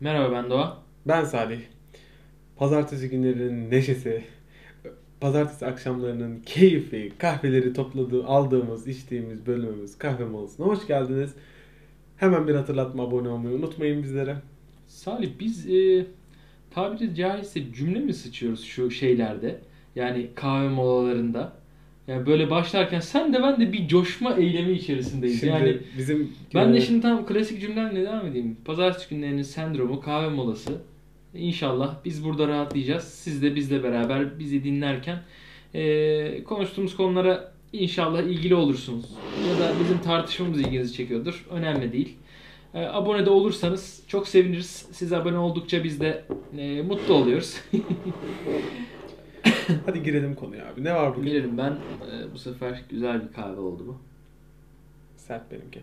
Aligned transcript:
Merhaba 0.00 0.32
ben 0.32 0.50
Doğa. 0.50 0.78
Ben 1.08 1.24
Salih. 1.24 1.60
Pazartesi 2.56 3.10
günlerinin 3.10 3.70
neşesi, 3.70 4.24
pazartesi 5.20 5.66
akşamlarının 5.66 6.40
keyfi, 6.40 7.12
kahveleri 7.18 7.72
topladığı, 7.72 8.24
aldığımız, 8.24 8.88
içtiğimiz 8.88 9.46
bölümümüz 9.46 9.98
kahve 9.98 10.24
molasına 10.24 10.66
hoş 10.66 10.86
geldiniz. 10.86 11.34
Hemen 12.16 12.48
bir 12.48 12.54
hatırlatma 12.54 13.02
abone 13.02 13.28
olmayı 13.28 13.56
unutmayın 13.56 14.02
bizlere. 14.02 14.36
Salih 14.86 15.30
biz 15.40 15.70
e, 15.70 16.06
tabiri 16.70 17.14
caizse 17.14 17.72
cümle 17.72 17.98
mi 17.98 18.14
sıçıyoruz 18.14 18.64
şu 18.64 18.90
şeylerde? 18.90 19.60
Yani 19.96 20.30
kahve 20.34 20.68
molalarında. 20.68 21.52
Yani 22.10 22.26
böyle 22.26 22.50
başlarken 22.50 23.00
sen 23.00 23.32
de 23.32 23.42
ben 23.42 23.60
de 23.60 23.72
bir 23.72 23.88
coşma 23.88 24.34
eylemi 24.34 24.72
içerisindeyiz. 24.72 25.40
Şimdi 25.40 25.52
yani 25.52 25.78
bizim 25.98 26.32
ben 26.54 26.74
de 26.74 26.78
e, 26.78 26.80
şimdi 26.80 27.00
tam 27.00 27.26
klasik 27.26 27.60
cümlemle 27.60 28.02
devam 28.02 28.26
edeyim. 28.26 28.56
Pazartesi 28.64 29.08
günlerinin 29.10 29.42
sendromu 29.42 30.00
kahve 30.00 30.28
molası. 30.28 30.72
İnşallah 31.34 31.96
biz 32.04 32.24
burada 32.24 32.48
rahatlayacağız. 32.48 33.04
Siz 33.04 33.42
de 33.42 33.54
bizle 33.54 33.82
beraber 33.82 34.38
bizi 34.38 34.64
dinlerken 34.64 35.18
e, 35.74 36.44
konuştuğumuz 36.44 36.96
konulara 36.96 37.52
inşallah 37.72 38.22
ilgili 38.22 38.54
olursunuz. 38.54 39.06
Ya 39.48 39.64
da 39.64 39.72
bizim 39.84 39.98
tartışmamız 39.98 40.60
ilginizi 40.60 40.94
çekiyordur. 40.94 41.46
Önemli 41.50 41.92
değil. 41.92 42.16
E, 42.74 42.84
abone 42.84 43.26
de 43.26 43.30
olursanız 43.30 44.02
çok 44.08 44.28
seviniriz. 44.28 44.86
Siz 44.92 45.12
abone 45.12 45.38
oldukça 45.38 45.84
biz 45.84 46.00
de 46.00 46.24
e, 46.58 46.82
mutlu 46.82 47.14
oluyoruz. 47.14 47.56
hadi 49.86 50.02
girelim 50.02 50.34
konuya 50.34 50.66
abi. 50.72 50.84
Ne 50.84 50.94
var 50.94 51.12
bugün? 51.16 51.26
Bilirim 51.26 51.58
ben 51.58 51.70
e, 51.72 52.34
bu 52.34 52.38
sefer 52.38 52.82
güzel 52.90 53.28
bir 53.28 53.32
kahve 53.32 53.60
oldu 53.60 53.84
bu. 53.88 53.96
Sert 55.16 55.50
benimki. 55.52 55.80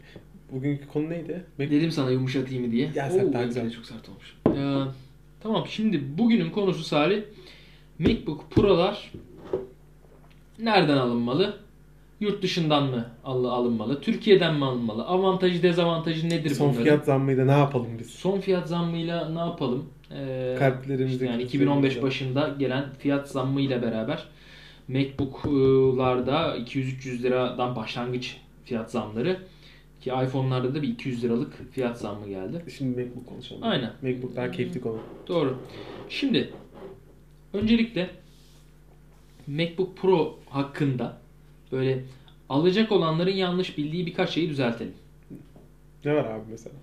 Bugünkü 0.52 0.88
konu 0.88 1.09
neydi? 1.09 1.44
Mek- 1.59 1.72
Dedim 1.72 1.91
sana 1.91 2.12
yumuşatayım 2.12 2.66
mı 2.66 2.72
diye. 2.72 2.91
Ya 2.95 3.09
sert, 3.09 3.23
Oo, 3.23 3.34
daha 3.34 3.41
benimki 3.41 3.55
de 3.55 3.62
güzel. 3.62 3.72
Çok 3.72 3.86
sert 3.86 4.09
olmuş. 4.09 4.36
Ee, 4.48 4.91
tamam 5.44 5.66
şimdi 5.70 6.17
bugünün 6.17 6.50
konusu 6.50 6.84
Salih. 6.84 7.23
MacBook 8.00 8.52
Pro'lar 8.52 9.11
nereden 10.59 10.98
alınmalı? 10.98 11.58
Yurt 12.20 12.44
dışından 12.44 12.83
mı 12.83 13.05
al- 13.23 13.44
alınmalı? 13.45 14.02
Türkiye'den 14.02 14.55
mi 14.55 14.66
alınmalı? 14.66 15.05
Avantajı 15.05 15.64
dezavantajı 15.64 16.30
nedir 16.30 16.50
Son 16.50 16.67
bunların? 16.67 16.83
fiyat 16.83 17.05
zammıyla 17.05 17.45
ne 17.45 17.52
yapalım 17.52 17.88
biz? 18.00 18.09
Son 18.09 18.39
fiyat 18.39 18.67
zammıyla 18.67 19.30
ne 19.30 19.39
yapalım? 19.39 19.86
Ee, 20.11 20.55
Kalplerimizi 20.59 21.13
işte 21.13 21.25
yani 21.25 21.41
kırpıyor 21.44 21.63
2015 21.63 21.91
bize. 21.91 22.02
başında 22.02 22.55
gelen 22.59 22.86
fiyat 23.00 23.30
zammıyla 23.30 23.81
beraber 23.81 24.27
MacBook'larda 24.88 26.58
200-300 26.58 27.23
liradan 27.23 27.75
başlangıç 27.75 28.38
fiyat 28.66 28.91
zamları 28.91 29.39
ki 30.02 30.09
iPhone'larda 30.09 30.75
da 30.75 30.81
bir 30.81 30.88
200 30.88 31.23
liralık 31.23 31.72
fiyat 31.73 31.99
zammı 31.99 32.27
geldi. 32.27 32.64
Şimdi 32.77 33.02
MacBook 33.02 33.27
konuşalım. 33.27 33.64
Aynen. 33.64 33.91
MacBook 34.02 34.36
daha 34.36 34.52
keyifli 34.52 34.81
konu. 34.81 34.99
Doğru. 35.27 35.58
Şimdi 36.09 36.53
öncelikle 37.53 38.09
MacBook 39.47 39.97
Pro 39.97 40.39
hakkında 40.49 41.17
böyle 41.71 42.03
alacak 42.49 42.92
olanların 42.92 43.31
yanlış 43.31 43.77
bildiği 43.77 44.05
birkaç 44.05 44.30
şeyi 44.30 44.49
düzeltelim. 44.49 44.94
Ne 46.05 46.16
var 46.16 46.25
abi 46.25 46.44
mesela? 46.52 46.75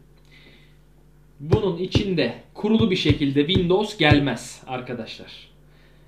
Bunun 1.53 1.77
içinde 1.79 2.35
kurulu 2.55 2.91
bir 2.91 2.97
şekilde 2.97 3.47
Windows 3.47 3.97
gelmez 3.99 4.63
arkadaşlar. 4.67 5.49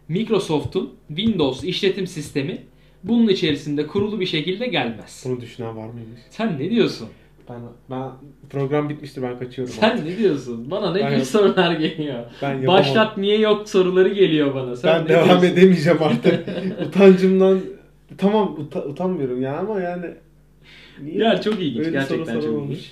Microsoft'un 0.08 0.94
Windows 1.08 1.64
işletim 1.64 2.06
sistemi 2.06 2.58
bunun 3.04 3.28
içerisinde 3.28 3.86
kurulu 3.86 4.20
bir 4.20 4.26
şekilde 4.26 4.66
gelmez. 4.66 5.24
Bunu 5.28 5.40
düşünen 5.40 5.76
var 5.76 5.88
mıymış? 5.88 6.20
Sen 6.30 6.58
ne 6.58 6.70
diyorsun? 6.70 7.08
Ben, 7.48 7.60
ben 7.90 8.10
program 8.50 8.88
bitmiştir 8.88 9.22
ben 9.22 9.38
kaçıyorum. 9.38 9.74
Sen 9.80 10.04
ne 10.06 10.18
diyorsun? 10.18 10.70
Bana 10.70 10.92
ne 10.92 11.00
Ben 11.00 11.14
gibi 11.14 11.24
sorular 11.24 11.72
geliyor? 11.72 12.24
Ben 12.42 12.54
yapamam. 12.54 12.80
Başlat 12.80 13.18
niye 13.18 13.38
yok 13.38 13.68
soruları 13.68 14.08
geliyor 14.08 14.54
bana. 14.54 14.76
Sen 14.76 15.00
ben 15.00 15.08
devam 15.08 15.26
diyorsun? 15.28 15.46
edemeyeceğim 15.46 16.02
artık. 16.02 16.48
Utancımdan 16.88 17.60
tamam 18.18 18.56
uta- 18.60 18.84
utanmıyorum 18.86 19.42
ya 19.42 19.58
ama 19.58 19.80
yani 19.80 20.06
niye? 21.02 21.16
Ya 21.24 21.40
çok 21.40 21.54
ilginç. 21.60 21.78
Öyle 21.86 21.90
Gerçekten 21.90 22.34
çok 22.34 22.42
sorulmuş. 22.42 22.70
ilginç. 22.78 22.90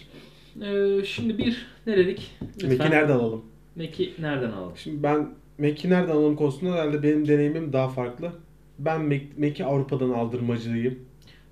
Ee, 0.63 1.05
şimdi 1.05 1.39
bir 1.39 1.67
ne 1.87 1.97
dedik? 1.97 2.31
Mac'i 2.63 2.79
nereden 2.91 3.15
alalım? 3.15 3.45
Mac'i 3.77 4.13
nereden 4.19 4.51
alalım? 4.51 4.73
Şimdi 4.77 5.03
ben 5.03 5.29
Mac'i 5.59 5.91
nereden 5.91 6.13
alalım 6.13 6.37
konusunda 6.37 6.73
herhalde 6.73 7.03
benim 7.03 7.29
deneyimim 7.29 7.73
daha 7.73 7.89
farklı. 7.89 8.33
Ben 8.79 9.01
Mac- 9.01 9.49
Mac'i 9.49 9.65
Avrupa'dan 9.65 10.11
aldırmacıyım. 10.11 10.99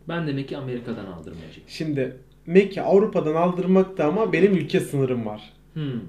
Ben 0.08 0.26
de 0.26 0.32
Mac'i 0.32 0.56
Amerika'dan 0.56 1.06
aldırmacıyım. 1.06 1.62
Şimdi 1.68 2.16
Mac'i 2.46 2.82
Avrupa'dan 2.82 3.34
aldırmakta 3.34 4.04
ama 4.08 4.32
benim 4.32 4.52
ülke 4.56 4.80
sınırım 4.80 5.26
var. 5.26 5.52
Hmm. 5.74 6.00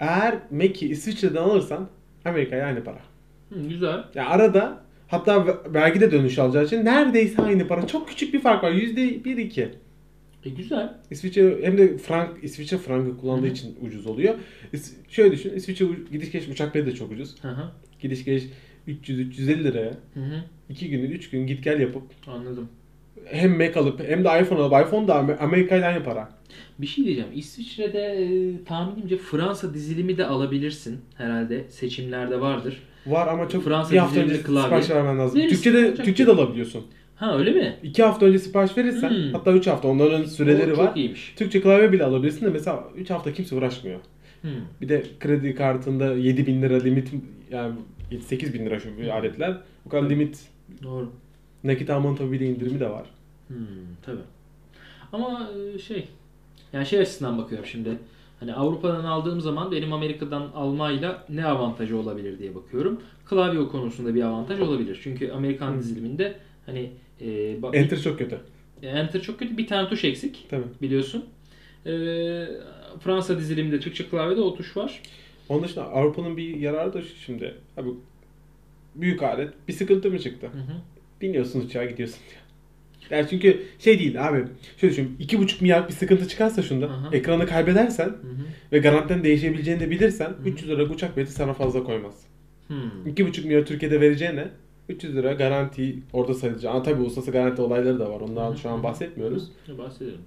Eğer 0.00 0.38
Mac'i 0.50 0.88
İsviçre'den 0.88 1.42
alırsan 1.42 1.88
Amerika'ya 2.24 2.66
aynı 2.66 2.84
para. 2.84 2.98
Hmm, 3.48 3.68
güzel. 3.68 4.04
Ya 4.14 4.28
arada 4.28 4.78
hatta 5.08 5.46
ve- 5.46 5.74
vergi 5.74 6.00
de 6.00 6.12
dönüş 6.12 6.38
alacağı 6.38 6.64
için 6.64 6.84
neredeyse 6.84 7.42
aynı 7.42 7.68
para. 7.68 7.86
Çok 7.86 8.08
küçük 8.08 8.34
bir 8.34 8.40
fark 8.40 8.64
var. 8.64 8.70
%1-2. 8.72 9.68
E 10.44 10.50
güzel. 10.50 10.94
İsviçre 11.10 11.58
hem 11.62 11.78
de 11.78 11.98
frank 11.98 12.44
İsviçre 12.44 12.78
frangı 12.78 13.16
kullandığı 13.16 13.46
Hı 13.46 13.50
hı. 13.50 13.52
için 13.52 13.76
ucuz 13.86 14.06
oluyor. 14.06 14.34
İs- 14.74 14.92
şöyle 15.08 15.32
düşün. 15.32 15.54
İsviçre 15.54 15.84
u- 15.84 15.96
gidiş 16.12 16.32
geliş 16.32 16.48
uçak 16.48 16.74
bileti 16.74 16.90
de 16.90 16.94
çok 16.94 17.12
ucuz. 17.12 17.34
Hı 17.42 17.48
hı. 17.48 17.70
Gidiş 18.00 18.24
geliş 18.24 18.44
300 18.86 19.18
350 19.20 19.64
liraya 19.64 19.90
Hı 20.14 20.20
hı. 20.20 20.44
2 20.70 20.90
günü 20.90 21.06
3 21.06 21.30
gün 21.30 21.46
git 21.46 21.64
gel 21.64 21.80
yapıp 21.80 22.02
Anladım. 22.26 22.68
hem 23.24 23.56
Mac 23.58 23.80
alıp 23.80 24.00
hem 24.08 24.24
de 24.24 24.28
iPhone 24.42 24.60
alıp 24.60 24.86
iPhone 24.86 25.08
da 25.08 25.14
Amer- 25.14 25.38
Amerika'yla 25.38 25.88
aynı 25.88 26.04
para. 26.04 26.28
Bir 26.78 26.86
şey 26.86 27.04
diyeceğim. 27.04 27.30
İsviçre'de 27.34 27.98
e, 28.00 28.64
tahminimce 28.64 29.16
Fransa 29.16 29.74
dizilimi 29.74 30.18
de 30.18 30.26
alabilirsin. 30.26 31.00
Herhalde 31.16 31.64
seçimlerde 31.70 32.40
vardır. 32.40 32.82
Var 33.06 33.28
ama 33.28 33.48
çok 33.48 33.64
Fransa 33.64 33.92
bir 33.92 33.98
hafta 33.98 34.20
önce 34.20 34.42
klavye. 34.42 34.62
sipariş 34.62 34.90
vermen 34.90 35.18
lazım. 35.18 35.38
Verirsin, 35.40 35.54
Türkçe 35.54 35.72
de 35.74 35.86
olacak 35.88 36.04
Türkçe 36.06 36.26
de 36.26 36.30
alabiliyorsun. 36.30 36.84
Ha 37.24 37.38
öyle 37.38 37.50
mi? 37.50 37.76
2 37.82 38.02
hafta 38.02 38.26
önce 38.26 38.38
sipariş 38.38 38.76
verirsen 38.78 39.10
Hmm. 39.10 39.32
hatta 39.32 39.52
3 39.52 39.66
hafta 39.66 39.88
onların 39.88 40.24
süreleri 40.24 40.72
O 40.74 40.76
var. 40.76 40.86
Çok 40.86 40.96
iyiymiş. 40.96 41.34
Türkçe 41.36 41.60
klavye 41.60 41.92
bile 41.92 42.04
alabilirsin 42.04 42.46
de 42.46 42.50
mesela 42.50 42.84
3 42.96 43.10
hafta 43.10 43.32
kimse 43.32 43.56
uğraşmıyor. 43.56 44.00
Hmm. 44.42 44.50
Bir 44.80 44.88
de 44.88 45.04
kredi 45.20 45.54
kartında 45.54 46.14
7 46.14 46.46
bin 46.46 46.62
lira 46.62 46.76
limit 46.78 47.10
yani 47.50 47.74
8 48.26 48.54
bin 48.54 48.66
lira 48.66 48.80
şu 48.80 48.88
bu 49.08 49.12
aletler. 49.12 49.56
Bu 49.84 49.88
kadar 49.88 50.02
Tabii. 50.02 50.14
limit 50.14 50.48
Doğru. 50.82 51.10
nakit 51.64 51.90
almanın 51.90 52.16
tabii 52.16 52.32
bir 52.32 52.40
de 52.40 52.46
indirimi 52.46 52.80
de 52.80 52.90
var. 52.90 53.06
Hmm, 53.48 53.56
tabii. 54.06 54.20
Ama 55.12 55.50
e, 55.74 55.78
şey 55.78 56.08
yani 56.72 56.86
şey 56.86 56.98
açısından 57.00 57.38
bakıyorum 57.38 57.66
şimdi. 57.66 57.98
Hani 58.40 58.54
Avrupa'dan 58.54 59.04
aldığım 59.04 59.40
zaman 59.40 59.72
benim 59.72 59.92
Amerika'dan 59.92 60.42
almayla 60.54 61.24
ne 61.28 61.44
avantajı 61.46 61.96
olabilir 61.96 62.38
diye 62.38 62.54
bakıyorum. 62.54 63.00
Klavye 63.26 63.68
konusunda 63.68 64.14
bir 64.14 64.22
avantaj 64.22 64.60
olabilir. 64.60 65.00
Çünkü 65.02 65.30
Amerikan 65.30 65.72
Hı. 65.72 65.78
diziliminde 65.78 66.34
hani 66.66 66.90
e, 67.20 67.24
ba- 67.62 67.76
Enter 67.76 68.00
çok 68.02 68.18
kötü. 68.18 68.38
Enter 68.82 69.22
çok 69.22 69.38
kötü. 69.38 69.56
Bir 69.56 69.66
tane 69.66 69.88
tuş 69.88 70.04
eksik 70.04 70.46
Tabii. 70.50 70.64
biliyorsun. 70.82 71.24
E, 71.86 71.90
Fransa 73.00 73.38
diziliminde 73.38 73.80
Türkçe 73.80 74.04
klavyede 74.08 74.40
o 74.40 74.54
tuş 74.56 74.76
var. 74.76 75.02
Onun 75.48 75.64
dışında 75.64 75.84
Avrupa'nın 75.84 76.36
bir 76.36 76.56
yararı 76.56 76.92
da 76.92 77.02
şu 77.02 77.16
şimdi. 77.24 77.54
Abi 77.76 77.88
büyük 78.94 79.22
alet 79.22 79.48
bir 79.68 79.72
sıkıntı 79.72 80.10
mı 80.10 80.18
çıktı? 80.18 80.46
Hı 80.46 80.58
hı. 80.58 80.76
Biniyorsun 81.20 81.60
uçağa 81.60 81.84
gidiyorsun 81.84 82.18
diyor. 82.30 82.40
Yani 83.10 83.26
çünkü 83.30 83.62
şey 83.78 83.98
değil 83.98 84.28
abi. 84.28 84.44
Şöyle 84.80 84.92
düşün. 84.92 85.16
2,5 85.20 85.62
milyar 85.62 85.88
bir 85.88 85.92
sıkıntı 85.92 86.28
çıkarsa 86.28 86.62
şunda 86.62 86.86
Aha. 86.86 87.08
ekranı 87.12 87.46
kaybedersen 87.46 88.04
Hı 88.08 88.10
hı. 88.10 88.44
ve 88.72 88.78
garantiden 88.78 89.24
değişebileceğini 89.24 89.80
de 89.80 89.90
bilirsen 89.90 90.28
hı. 90.28 90.36
300 90.48 90.70
lira 90.70 90.82
uçak 90.84 91.16
bileti 91.16 91.32
sana 91.32 91.52
fazla 91.54 91.84
koymaz. 91.84 92.14
Hmm. 92.68 92.76
2,5 93.06 93.44
milyar 93.46 93.66
Türkiye'de 93.66 94.00
vereceğine 94.00 94.48
300 94.88 95.16
lira 95.16 95.32
garanti 95.32 95.98
orada 96.12 96.34
sayılacak. 96.34 96.74
Ama 96.74 96.82
tabii 96.82 97.02
uluslararası 97.02 97.30
garanti 97.32 97.62
olayları 97.62 97.98
da 97.98 98.10
var. 98.10 98.52
Hı. 98.52 98.58
şu 98.58 98.70
an 98.70 98.82
bahsetmiyoruz. 98.82 99.48
Bahsedelim. 99.78 100.18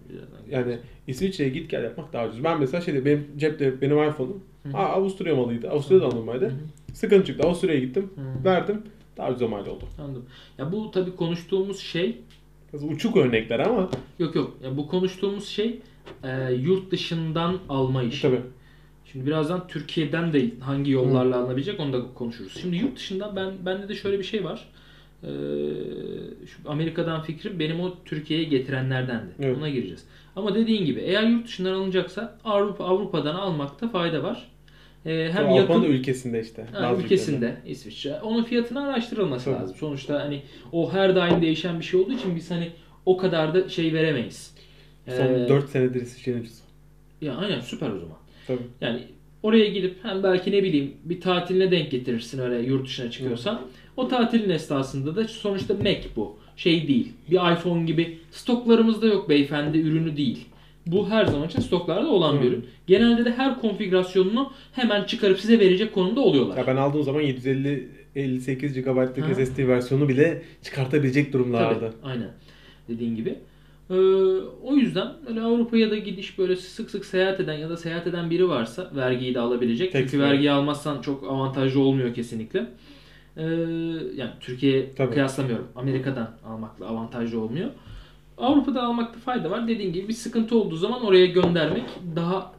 Yani 0.50 0.78
İsviçre'ye 1.08 1.50
git 1.50 1.70
gel 1.70 1.84
yapmak 1.84 2.14
daha 2.14 2.28
ucuz. 2.28 2.44
Ben 2.44 2.60
mesela 2.60 2.82
şeyde 2.82 3.06
benim 3.06 3.28
cepte 3.38 3.82
benim 3.82 3.98
iPhone'um 4.04 4.44
Avusturya 4.74 5.36
malıydı. 5.36 5.70
Avusturya'da 5.70 6.06
alınmaydı. 6.06 6.54
Sıkıntı 6.94 7.26
çıktı. 7.26 7.48
Avusturya'ya 7.48 7.80
gittim. 7.80 8.10
Hı. 8.16 8.46
Verdim. 8.46 8.82
Daha 9.18 9.32
ucuz 9.32 9.50
mal 9.50 9.66
oldu. 9.66 9.86
Anladım. 10.02 10.26
Ya 10.58 10.72
bu 10.72 10.92
tabii 10.92 11.16
konuştuğumuz 11.16 11.80
şey 11.80 12.18
Biraz 12.74 12.84
uçuk 12.84 13.18
örnekler 13.18 13.60
ama 13.60 13.90
Yok 14.20 14.36
yok. 14.36 14.58
Ya 14.64 14.78
bu 14.78 14.88
konuştuğumuz 14.88 15.48
şey 15.48 15.80
e, 16.24 16.54
yurt 16.54 16.92
dışından 16.92 17.58
alma 17.70 18.04
işi. 18.04 18.22
tabii. 18.22 18.42
Şimdi 19.12 19.26
birazdan 19.26 19.68
Türkiye'den 19.68 20.34
de 20.34 20.46
hangi 20.60 20.92
yollarla 20.92 21.38
alınabilecek 21.38 21.80
onu 21.80 21.94
da 21.94 22.14
konuşuruz. 22.14 22.58
Şimdi 22.62 22.76
yurt 22.76 22.96
dışında 22.96 23.36
ben 23.36 23.54
bende 23.66 23.90
de 23.90 23.96
şöyle 23.96 24.20
bir 24.20 24.24
şey 24.24 24.44
var. 24.44 24.70
Ee, 25.24 25.28
şu 26.48 26.70
Amerika'dan 26.72 27.22
fikrim 27.22 27.60
benim 27.60 27.80
o 27.80 27.94
Türkiye'ye 28.06 28.46
getirenlerdendi. 28.46 29.32
Evet. 29.40 29.58
Ona 29.58 29.70
gireceğiz. 29.70 30.04
Ama 30.36 30.56
dediğin 30.56 30.86
gibi 30.86 31.00
eğer 31.00 31.24
yurt 31.24 31.48
dışından 31.48 31.74
alınacaksa 31.74 32.38
Avrupa 32.46 32.84
Avrupa'dan 32.86 33.36
almakta 33.36 33.90
fayda 33.90 34.24
var. 34.24 34.48
Ee, 35.06 35.30
hem 35.34 35.46
Avrupa'nın 35.46 35.56
yakın 35.56 35.82
da 35.84 35.88
ülkesinde 35.88 36.42
işte. 36.42 36.66
Ha, 36.74 36.84
bazı 36.84 37.02
ülkesinde 37.02 37.58
İsviçre. 37.66 38.20
Onun 38.22 38.44
fiyatını 38.44 38.84
araştırılması 38.84 39.46
Tabii. 39.46 39.56
lazım. 39.62 39.76
Sonuçta 39.80 40.22
hani 40.22 40.42
o 40.72 40.94
her 40.94 41.16
daim 41.16 41.42
değişen 41.42 41.80
bir 41.80 41.86
şey 41.86 42.00
olduğu 42.00 42.14
için 42.14 42.36
biz 42.36 42.52
hani 42.52 42.70
o 43.06 43.18
kadar 43.18 43.54
da 43.54 43.70
şey 43.70 43.94
veremeyiz. 43.94 44.54
ülkeler. 45.08 45.28
Son 45.28 45.34
Ee, 45.46 45.50
4 45.50 45.70
senedir 45.70 46.02
İsviçre'nin 46.02 46.40
ucuz. 46.42 46.58
Ya 47.22 47.36
aynen 47.36 47.60
süper 47.60 47.90
o 47.90 48.00
zaman. 48.00 48.18
Tabii. 48.48 48.60
Yani 48.82 49.00
Oraya 49.44 49.68
gidip 49.68 49.96
hem 50.04 50.24
belki 50.24 50.52
ne 50.52 50.64
bileyim 50.64 50.94
bir 51.04 51.22
tatiline 51.22 51.72
denk 51.72 51.92
getirirsin 51.92 52.40
öyle 52.40 52.68
yurt 52.68 52.86
dışına 52.86 53.12
çıkıyorsan. 53.12 53.62
O 53.98 54.08
tatilin 54.08 54.50
esnasında 54.50 55.16
da 55.16 55.28
sonuçta 55.28 55.74
Mac 55.74 56.02
bu. 56.16 56.38
Şey 56.56 56.88
değil. 56.88 57.14
Bir 57.32 57.36
iPhone 57.36 57.86
gibi 57.86 58.18
stoklarımızda 58.32 59.08
yok 59.08 59.30
beyefendi 59.30 59.78
ürünü 59.78 60.18
değil. 60.18 60.46
Bu 60.86 61.10
her 61.10 61.26
zaman 61.26 61.48
için 61.48 61.60
stoklarda 61.60 62.08
olan 62.10 62.42
bir 62.42 62.44
Hı. 62.44 62.48
ürün. 62.48 62.66
Genelde 62.88 63.26
de 63.26 63.32
her 63.32 63.62
konfigürasyonunu 63.62 64.52
hemen 64.74 65.04
çıkarıp 65.04 65.40
size 65.40 65.60
verecek 65.60 65.94
konumda 65.94 66.22
oluyorlar. 66.22 66.58
Ya 66.58 66.68
ben 66.68 66.76
aldığım 66.76 67.04
zaman 67.04 67.22
750 67.22 67.88
58 68.16 68.74
GB'lık. 68.74 69.36
SSD 69.36 69.68
versiyonu 69.68 70.10
bile 70.10 70.42
çıkartabilecek 70.64 71.34
durumlarda. 71.34 71.80
Tabii, 71.80 71.92
aynen. 72.04 72.30
Dediğin 72.90 73.16
gibi. 73.16 73.36
Ee, 73.90 73.96
o 74.64 74.76
yüzden 74.76 75.14
öyle 75.28 75.42
Avrupa'ya 75.42 75.92
da 75.92 75.98
gidiş 75.98 76.38
böyle 76.38 76.56
sık 76.56 76.92
sık 76.92 77.06
seyahat 77.06 77.40
eden 77.40 77.54
ya 77.54 77.70
da 77.70 77.78
seyahat 77.78 78.08
eden 78.08 78.30
biri 78.30 78.50
varsa 78.50 78.92
vergiyi 78.96 79.36
de 79.36 79.40
alabilecek. 79.40 79.92
Tek 79.92 80.10
Çünkü 80.10 80.24
vergiyi 80.24 80.52
almazsan 80.52 81.02
çok 81.02 81.24
avantajlı 81.24 81.80
olmuyor 81.80 82.14
kesinlikle. 82.14 82.68
Ee, 83.38 83.44
yani 84.16 84.32
Türkiye 84.40 84.96
Tabii. 84.96 85.14
kıyaslamıyorum. 85.14 85.68
Amerika'dan 85.76 86.32
almakla 86.46 86.86
avantajlı 86.86 87.40
olmuyor. 87.40 87.70
Avrupa'da 88.38 88.84
almakta 88.84 89.20
fayda 89.20 89.52
var. 89.52 89.68
Dediğim 89.68 89.94
gibi 89.94 90.08
bir 90.08 90.14
sıkıntı 90.14 90.58
olduğu 90.58 90.76
zaman 90.76 91.06
oraya 91.06 91.26
göndermek 91.26 91.84
daha 92.16 92.54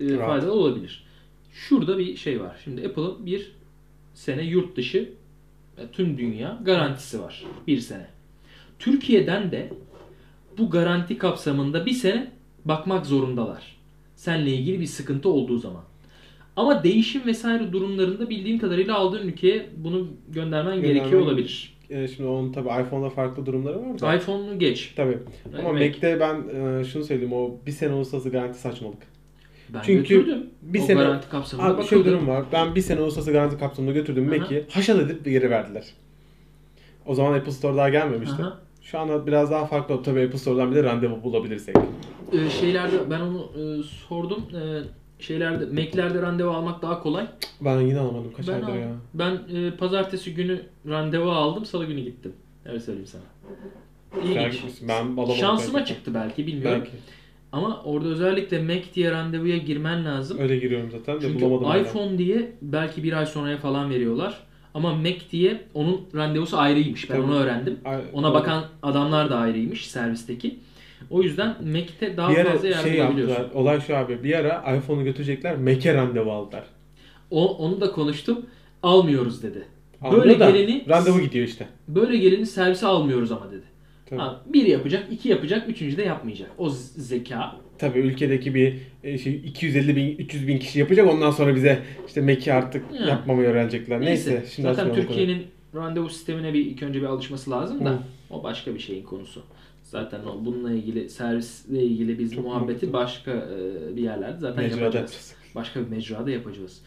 e, 0.00 0.16
faydalı 0.16 0.52
olabilir. 0.52 1.04
Şurada 1.52 1.98
bir 1.98 2.16
şey 2.16 2.40
var. 2.40 2.60
Şimdi 2.64 2.86
Apple'ın 2.86 3.26
bir 3.26 3.52
sene 4.14 4.42
yurt 4.42 4.76
dışı 4.76 5.10
e, 5.78 5.82
tüm 5.92 6.18
dünya 6.18 6.58
garantisi 6.64 7.22
var. 7.22 7.44
Bir 7.66 7.80
sene. 7.80 8.06
Türkiye'den 8.78 9.50
de 9.50 9.72
bu 10.58 10.70
garanti 10.70 11.18
kapsamında 11.18 11.86
bir 11.86 11.92
sene 11.92 12.30
bakmak 12.64 13.06
zorundalar. 13.06 13.76
Seninle 14.16 14.50
ilgili 14.50 14.80
bir 14.80 14.86
sıkıntı 14.86 15.28
olduğu 15.28 15.58
zaman. 15.58 15.82
Ama 16.56 16.84
değişim 16.84 17.26
vesaire 17.26 17.72
durumlarında 17.72 18.30
bildiğim 18.30 18.58
kadarıyla 18.58 18.94
aldığın 18.94 19.28
ülkeye 19.28 19.66
bunu 19.76 20.08
göndermen 20.28 20.74
Göndermen- 20.76 20.82
gerekiyor 20.94 21.20
olabilir. 21.22 21.74
E, 21.90 22.08
şimdi 22.08 22.28
onun 22.28 22.52
tabii 22.52 22.68
iPhone'da 22.82 23.10
farklı 23.10 23.46
durumları 23.46 23.80
var 23.80 24.00
da. 24.00 24.14
iPhone'u 24.14 24.58
geç. 24.58 24.92
Tabii. 24.96 25.18
Ama 25.58 25.72
Mac. 25.72 25.84
Mac'te 25.88 26.20
ben 26.20 26.34
e, 26.80 26.84
şunu 26.84 27.04
söyleyeyim 27.04 27.32
o 27.32 27.50
bir 27.66 27.72
sene 27.72 27.92
uluslararası 27.94 28.30
garanti 28.30 28.58
saçmalık. 28.58 28.98
Ben 29.74 29.80
Çünkü 29.84 30.14
götürdüm. 30.16 30.46
bir 30.62 30.80
o 30.80 30.82
sene- 30.82 30.98
garanti 31.02 31.28
kapsamında 31.28 31.66
Abi 31.68 31.84
şöyle 31.84 32.04
bakıldı. 32.04 32.16
durum 32.16 32.28
var. 32.28 32.44
Ben 32.52 32.74
bir 32.74 32.80
sene 32.80 33.00
uluslararası 33.00 33.32
garanti 33.32 33.58
kapsamında 33.58 33.92
götürdüm 33.92 34.28
Aha. 34.32 34.36
Mac'i. 34.38 34.66
Haşat 34.70 35.00
edip 35.00 35.24
geri 35.24 35.50
verdiler. 35.50 35.84
O 37.06 37.14
zaman 37.14 37.34
Apple 37.38 37.52
Store 37.52 37.76
daha 37.76 37.88
gelmemişti. 37.88 38.42
Aha. 38.42 38.58
Şu 38.82 38.98
anda 38.98 39.26
biraz 39.26 39.50
daha 39.50 39.66
farklı 39.66 39.94
oldu. 39.94 40.02
Tabii 40.02 40.20
Apple 40.24 40.38
Store'dan 40.38 40.70
bir 40.70 40.76
de 40.76 40.82
randevu 40.82 41.22
bulabilirsek. 41.22 41.76
Ee, 42.32 42.50
şeylerde 42.50 43.10
ben 43.10 43.20
onu 43.20 43.50
e, 43.56 43.82
sordum. 43.82 44.42
Ee, 44.54 44.80
şeylerde 45.22 45.66
Mac'lerde 45.82 46.22
randevu 46.22 46.50
almak 46.50 46.82
daha 46.82 47.02
kolay. 47.02 47.26
Ben 47.60 47.80
yine 47.80 47.98
alamadım. 47.98 48.32
Kaç 48.36 48.48
Ben, 48.48 48.52
aydır 48.52 48.66
aldım. 48.66 48.80
ya. 48.80 48.88
ben 49.14 49.40
e, 49.56 49.70
pazartesi 49.76 50.34
günü 50.34 50.60
randevu 50.88 51.30
aldım. 51.30 51.64
Salı 51.64 51.84
günü 51.84 52.00
gittim. 52.00 52.32
Öyle 52.66 52.80
söyleyeyim 52.80 53.08
sana. 53.08 53.22
İlginç. 54.24 54.62
Ben 54.88 55.02
alamadım. 55.04 55.34
Şansıma 55.34 55.78
belki. 55.78 55.94
çıktı 55.94 56.14
belki 56.14 56.46
bilmiyorum. 56.46 56.80
Belki. 56.84 56.96
Ama 57.52 57.82
orada 57.84 58.08
özellikle 58.08 58.62
Mac 58.62 58.84
diye 58.94 59.10
randevuya 59.10 59.56
girmen 59.56 60.04
lazım. 60.04 60.38
Öyle 60.40 60.56
giriyorum 60.58 60.90
zaten 60.90 61.16
de 61.16 61.20
Çünkü 61.20 61.40
bulamadım. 61.44 61.64
hala. 61.66 61.78
iPhone 61.78 62.18
diye 62.18 62.52
belki 62.62 63.02
bir 63.02 63.12
ay 63.12 63.26
sonraya 63.26 63.56
falan 63.58 63.90
veriyorlar. 63.90 64.38
Ama 64.74 64.94
Mac 64.94 65.20
diye 65.32 65.60
onun 65.74 66.00
randevusu 66.14 66.58
ayrıymış. 66.58 67.10
Ben 67.10 67.16
Tabii. 67.16 67.26
onu 67.26 67.34
öğrendim. 67.34 67.78
Ona 68.12 68.34
bakan 68.34 68.64
adamlar 68.82 69.30
da 69.30 69.36
ayrıymış 69.36 69.86
servisteki. 69.86 70.58
O 71.10 71.22
yüzden 71.22 71.56
Mac'te 71.72 72.16
daha 72.16 72.30
bir 72.30 72.36
ara 72.36 72.50
fazla 72.50 72.68
yardım 72.68 72.90
şey 72.90 72.98
yaptılar. 72.98 73.46
Olay 73.54 73.80
şu 73.80 73.96
abi. 73.96 74.24
Bir 74.24 74.34
ara 74.34 74.76
iPhone'u 74.76 75.04
götürecekler. 75.04 75.56
Mac'e 75.56 75.94
randevu 75.94 76.32
aldılar. 76.32 76.64
O, 77.30 77.56
onu 77.56 77.80
da 77.80 77.92
konuştum. 77.92 78.46
Almıyoruz 78.82 79.42
dedi. 79.42 79.64
Böyle 80.12 80.40
da 80.40 80.50
geleni 80.50 80.84
randevu 80.88 81.20
gidiyor 81.20 81.46
işte. 81.46 81.68
böyle 81.88 82.16
geleni 82.16 82.46
servise 82.46 82.86
almıyoruz 82.86 83.32
ama 83.32 83.50
dedi. 83.50 83.62
Tabii. 84.06 84.20
Ha, 84.20 84.40
bir 84.46 84.66
yapacak, 84.66 85.06
iki 85.10 85.28
yapacak, 85.28 85.68
üçüncü 85.68 85.96
de 85.96 86.02
yapmayacak. 86.02 86.50
O 86.58 86.68
zeka. 86.70 87.56
Tabii 87.82 87.98
ülkedeki 87.98 88.54
bir 88.54 88.74
e, 89.04 89.18
şey 89.18 89.34
250 89.34 89.96
bin 89.96 90.16
300 90.18 90.48
bin 90.48 90.58
kişi 90.58 90.78
yapacak 90.78 91.10
ondan 91.12 91.30
sonra 91.30 91.54
bize 91.54 91.82
işte 92.06 92.20
Mac'i 92.20 92.52
artık 92.52 92.84
Ya. 93.00 93.06
yapmamayı 93.06 93.48
öğrenecekler. 93.48 94.00
Neyse. 94.00 94.30
Neyse. 94.30 94.46
şimdi 94.54 94.74
zaten. 94.74 94.94
Türkiye'nin 94.94 95.42
randevu 95.74 96.08
sistemine 96.08 96.54
bir 96.54 96.66
ilk 96.66 96.82
önce 96.82 97.00
bir 97.00 97.06
alışması 97.06 97.50
lazım 97.50 97.84
da 97.84 97.90
Hı. 97.90 97.98
o 98.30 98.42
başka 98.42 98.74
bir 98.74 98.80
şeyin 98.80 99.02
konusu. 99.04 99.42
Zaten 99.82 100.20
o 100.24 100.44
bununla 100.44 100.72
ilgili 100.72 101.08
servisle 101.10 101.82
ilgili 101.82 102.18
biz 102.18 102.34
Çok 102.34 102.44
muhabbeti 102.44 102.66
mantıklı. 102.86 102.92
başka 102.92 103.30
e, 103.30 103.96
bir 103.96 104.02
yerlerde 104.02 104.38
zaten 104.40 104.64
Mecrada 104.64 104.80
yapacağız. 104.80 104.94
yapacağız. 105.12 105.34
Başka 105.54 105.80
bir 105.80 105.88
mecrada 105.88 106.30
yapacağız. 106.30 106.82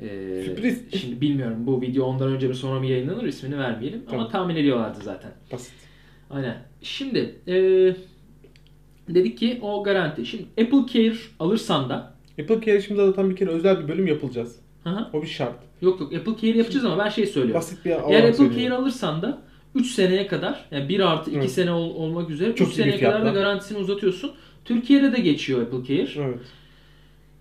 Ee, 0.00 0.42
Sürpriz. 0.44 1.00
Şimdi 1.00 1.20
bilmiyorum 1.20 1.56
bu 1.66 1.80
video 1.82 2.04
ondan 2.04 2.28
önce 2.32 2.48
mi 2.48 2.54
sonra 2.54 2.80
mı 2.80 2.86
yayınlanır 2.86 3.24
ismini 3.24 3.58
vermeyelim 3.58 4.00
ama 4.06 4.10
Tamam. 4.10 4.30
tahmin 4.30 4.56
ediyorlardı 4.56 4.98
zaten. 5.02 5.30
Basit. 5.52 5.72
Aynen. 6.30 6.56
Şimdi 6.82 7.34
e, 7.48 7.54
dedik 9.08 9.38
ki 9.38 9.58
o 9.62 9.82
garanti. 9.84 10.26
Şimdi 10.26 10.44
Apple 10.60 10.86
Care 10.92 11.16
alırsan 11.40 11.88
da 11.88 12.14
Apple 12.40 12.60
Care 12.64 12.80
şimdi 12.80 13.00
zaten 13.06 13.30
bir 13.30 13.36
kere 13.36 13.50
özel 13.50 13.82
bir 13.82 13.88
bölüm 13.88 14.06
yapılacağız. 14.06 14.56
Hı 14.84 14.90
hı. 14.90 15.06
O 15.12 15.22
bir 15.22 15.26
şart. 15.26 15.54
yok 15.82 16.00
yok 16.00 16.12
Apple 16.14 16.32
Care 16.40 16.58
yapacağız 16.58 16.84
ama 16.84 16.98
ben 17.04 17.08
şey 17.08 17.26
söylüyorum. 17.26 17.54
Basit 17.58 17.84
bir 17.84 17.90
Eğer 17.90 17.98
Apple 18.00 18.32
söylüyorum. 18.34 18.62
Care 18.62 18.74
alırsan 18.74 19.22
da 19.22 19.42
3 19.74 19.90
seneye 19.90 20.26
kadar 20.26 20.64
yani 20.70 20.88
1 20.88 21.00
artı 21.00 21.30
2 21.30 21.38
Evet. 21.38 21.50
sene 21.52 21.70
ol- 21.72 21.94
olmak 21.94 22.30
üzere 22.30 22.54
Çok 22.54 22.68
3 22.68 22.74
iyi 22.74 22.78
bir 22.78 22.82
seneye 22.82 23.00
kadar 23.00 23.24
da 23.24 23.30
garantisini 23.30 23.78
uzatıyorsun. 23.78 24.32
Türkiye'de 24.64 25.12
de 25.16 25.20
geçiyor 25.20 25.62
Apple 25.62 25.84
Care. 25.96 26.24
Evet. 26.26 26.38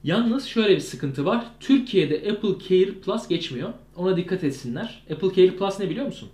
Yalnız 0.04 0.46
şöyle 0.46 0.75
bir 0.75 0.80
sıkıntı 0.80 1.25
var. 1.25 1.46
Türkiye'de 1.60 2.16
Apple 2.16 2.50
Care 2.69 2.92
Plus 2.92 3.28
geçmiyor. 3.28 3.69
Ona 3.96 4.18
dikkat 4.18 4.44
etsinler. 4.44 5.04
Apple 5.13 5.28
Care 5.36 5.58
Plus 5.58 5.80
ne 5.80 5.90
biliyor 5.90 6.06
musun? 6.06 6.30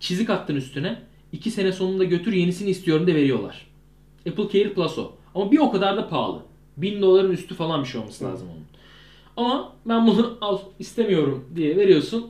Çizik 0.00 0.30
attın 0.30 0.56
üstüne. 0.56 0.98
2 1.32 1.50
sene 1.50 1.72
sonunda 1.72 2.04
götür 2.04 2.32
yenisini 2.32 2.70
istiyorum 2.70 3.06
de 3.06 3.14
veriyorlar. 3.14 3.66
Apple 4.28 4.48
Care 4.52 4.74
Plus 4.74 4.98
o. 4.98 5.12
Ama 5.34 5.52
bir 5.52 5.58
o 5.58 5.70
kadar 5.70 5.96
da 5.96 6.08
pahalı. 6.08 6.42
1000 6.76 7.02
doların 7.02 7.32
üstü 7.32 7.54
falan 7.54 7.82
bir 7.82 7.88
şey 7.88 8.00
olması 8.00 8.24
lazım 8.24 8.48
onun. 8.48 8.66
Ama 9.36 9.72
ben 9.86 10.06
bunu 10.06 10.38
al 10.40 10.58
istemiyorum 10.78 11.44
diye 11.54 11.76
veriyorsun. 11.76 12.26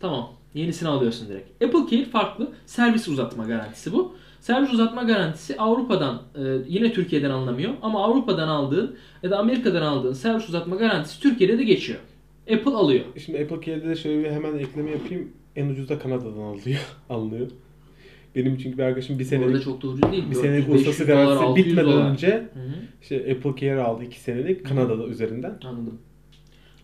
Tamam. 0.00 0.30
Yenisini 0.54 0.88
alıyorsun 0.88 1.28
direkt. 1.28 1.62
Apple 1.64 1.90
Care 1.90 2.10
farklı. 2.10 2.52
Servis 2.66 3.08
uzatma 3.08 3.44
garantisi 3.44 3.92
bu. 3.92 4.14
Servis 4.40 4.72
uzatma 4.72 5.02
garantisi 5.02 5.56
Avrupa'dan 5.56 6.22
e, 6.34 6.40
yine 6.68 6.92
Türkiye'den 6.92 7.30
alınamıyor 7.30 7.72
ama 7.82 8.04
Avrupa'dan 8.04 8.48
aldığın 8.48 8.96
ya 9.22 9.30
da 9.30 9.38
Amerika'dan 9.38 9.82
aldığın 9.82 10.12
servis 10.12 10.48
uzatma 10.48 10.76
garantisi 10.76 11.20
Türkiye'de 11.20 11.58
de 11.58 11.64
geçiyor. 11.64 11.98
Apple 12.52 12.70
alıyor. 12.70 13.04
Şimdi 13.24 13.38
Apple 13.38 13.66
Care'de 13.66 13.88
de 13.88 13.96
şöyle 13.96 14.24
bir 14.24 14.30
hemen 14.30 14.58
ekleme 14.58 14.90
yapayım. 14.90 15.32
En 15.56 15.68
ucuz 15.68 15.88
da 15.88 15.98
Kanada'dan 15.98 16.40
alıyor. 16.40 16.80
alınıyor. 17.10 17.46
Benim 18.34 18.58
çünkü 18.58 18.78
bir 18.78 18.82
arkadaşım 18.82 19.18
bir 19.18 19.24
senelik 19.24 19.64
çok 19.64 19.82
da 19.82 19.86
ucuz 19.86 20.02
değil. 20.02 20.22
bir 20.30 20.34
400, 20.34 20.40
senelik 20.40 20.68
500 20.68 20.88
ustası 20.88 21.08
dolar, 21.08 21.16
garantisi 21.24 21.44
600 21.44 21.66
bitmeden 21.66 21.92
dolar. 21.92 22.10
önce 22.10 22.28
Hı 22.28 22.60
hı, 22.60 22.72
işte 23.02 23.16
Apple 23.16 23.60
Care 23.60 23.80
aldı 23.80 24.04
2 24.04 24.20
senelik 24.20 24.66
Kanada'da 24.66 25.06
üzerinden. 25.06 25.58
Anladım. 25.64 25.98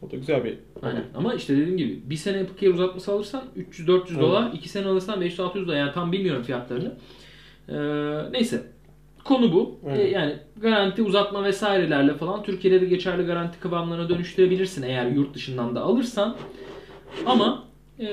O 0.03 0.11
da 0.11 0.17
güzel 0.17 0.45
bir 0.45 0.59
Aynen. 0.83 1.05
Ama 1.15 1.35
işte 1.35 1.57
dediğim 1.57 1.77
gibi 1.77 2.01
bir 2.05 2.17
sene 2.17 2.41
Apple 2.41 2.61
Care 2.61 2.71
uzatması 2.71 3.13
alırsan 3.13 3.45
300-400 3.73 4.01
Evet. 4.11 4.21
dolar, 4.21 4.53
2 4.53 4.69
sene 4.69 4.87
alırsan 4.87 5.23
500-600 5.23 5.67
dolar. 5.67 5.77
Yani 5.77 5.93
tam 5.93 6.13
bilmiyorum 6.13 6.43
fiyatlarını. 6.43 6.93
Ee, 7.69 8.33
neyse. 8.33 8.63
Konu 9.25 9.53
bu. 9.53 9.79
Evet. 9.87 9.99
Ee, 9.99 10.11
yani 10.11 10.35
garanti 10.57 11.03
uzatma 11.03 11.45
vesairelerle 11.45 12.15
falan 12.15 12.43
Türkiye'de 12.43 12.81
de 12.81 12.87
geçerli 12.87 13.23
garanti 13.23 13.61
kıvamlarına 13.61 14.09
dönüştürebilirsin 14.09 14.83
eğer 14.83 15.07
yurt 15.07 15.35
dışından 15.35 15.75
da 15.77 15.81
alırsan. 15.81 16.37
Ama 17.27 17.70
e, 18.01 18.07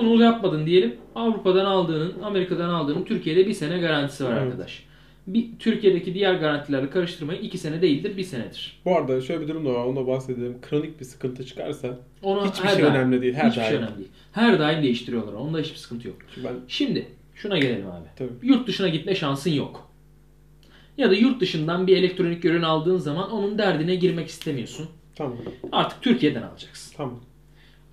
bunu 0.00 0.22
yapmadın 0.22 0.66
diyelim. 0.66 0.96
Avrupa'dan 1.14 1.64
aldığının, 1.64 2.14
Amerika'dan 2.22 2.68
aldığının 2.68 3.04
Türkiye'de 3.04 3.46
bir 3.46 3.52
sene 3.54 3.78
garantisi 3.78 4.24
var 4.24 4.32
Evet. 4.32 4.42
arkadaş. 4.42 4.84
Bir 5.26 5.46
Türkiye'deki 5.58 6.14
diğer 6.14 6.34
garantilerle 6.34 6.90
karıştırmayın. 6.90 7.42
2 7.42 7.58
sene 7.58 7.82
değildir, 7.82 8.16
1 8.16 8.22
senedir. 8.24 8.80
Bu 8.84 8.96
arada 8.96 9.20
şöyle 9.20 9.40
bir 9.40 9.48
durum 9.48 9.66
da 9.66 9.74
var. 9.74 9.84
Onu 9.84 9.96
da 9.96 10.06
bahsedelim. 10.06 10.56
Kronik 10.70 11.00
bir 11.00 11.04
sıkıntı 11.04 11.46
çıkarsa 11.46 11.98
Onu 12.22 12.46
hiçbir 12.46 12.68
şey 12.68 12.82
daim- 12.82 12.86
önemli 12.94 13.22
değil. 13.22 13.34
Her 13.34 13.48
hiçbir 13.50 13.62
şey 13.62 13.70
daim. 13.72 13.82
önemli 13.82 13.96
değil. 13.98 14.08
Her 14.32 14.58
daim 14.58 14.82
değiştiriyorlar. 14.82 15.32
Onda 15.32 15.58
hiçbir 15.58 15.76
sıkıntı 15.76 16.08
yok. 16.08 16.16
Şimdi 16.34 16.46
ben 16.48 16.54
Şimdi 16.68 17.06
şuna 17.34 17.58
gelelim 17.58 17.86
abi. 17.86 18.06
tabii. 18.16 18.30
Yurt 18.42 18.68
dışına 18.68 18.88
gitme 18.88 19.14
şansın 19.14 19.50
yok. 19.50 19.88
Ya 20.98 21.10
da 21.10 21.14
yurt 21.14 21.40
dışından 21.40 21.86
bir 21.86 21.96
elektronik 21.96 22.44
ürün 22.44 22.62
aldığın 22.62 22.98
zaman 22.98 23.30
onun 23.30 23.58
derdine 23.58 23.94
girmek 23.94 24.28
istemiyorsun. 24.28 24.86
Tamam. 25.16 25.36
Artık 25.72 26.02
Türkiye'den 26.02 26.42
alacaksın. 26.42 26.94
Tamam. 26.96 27.20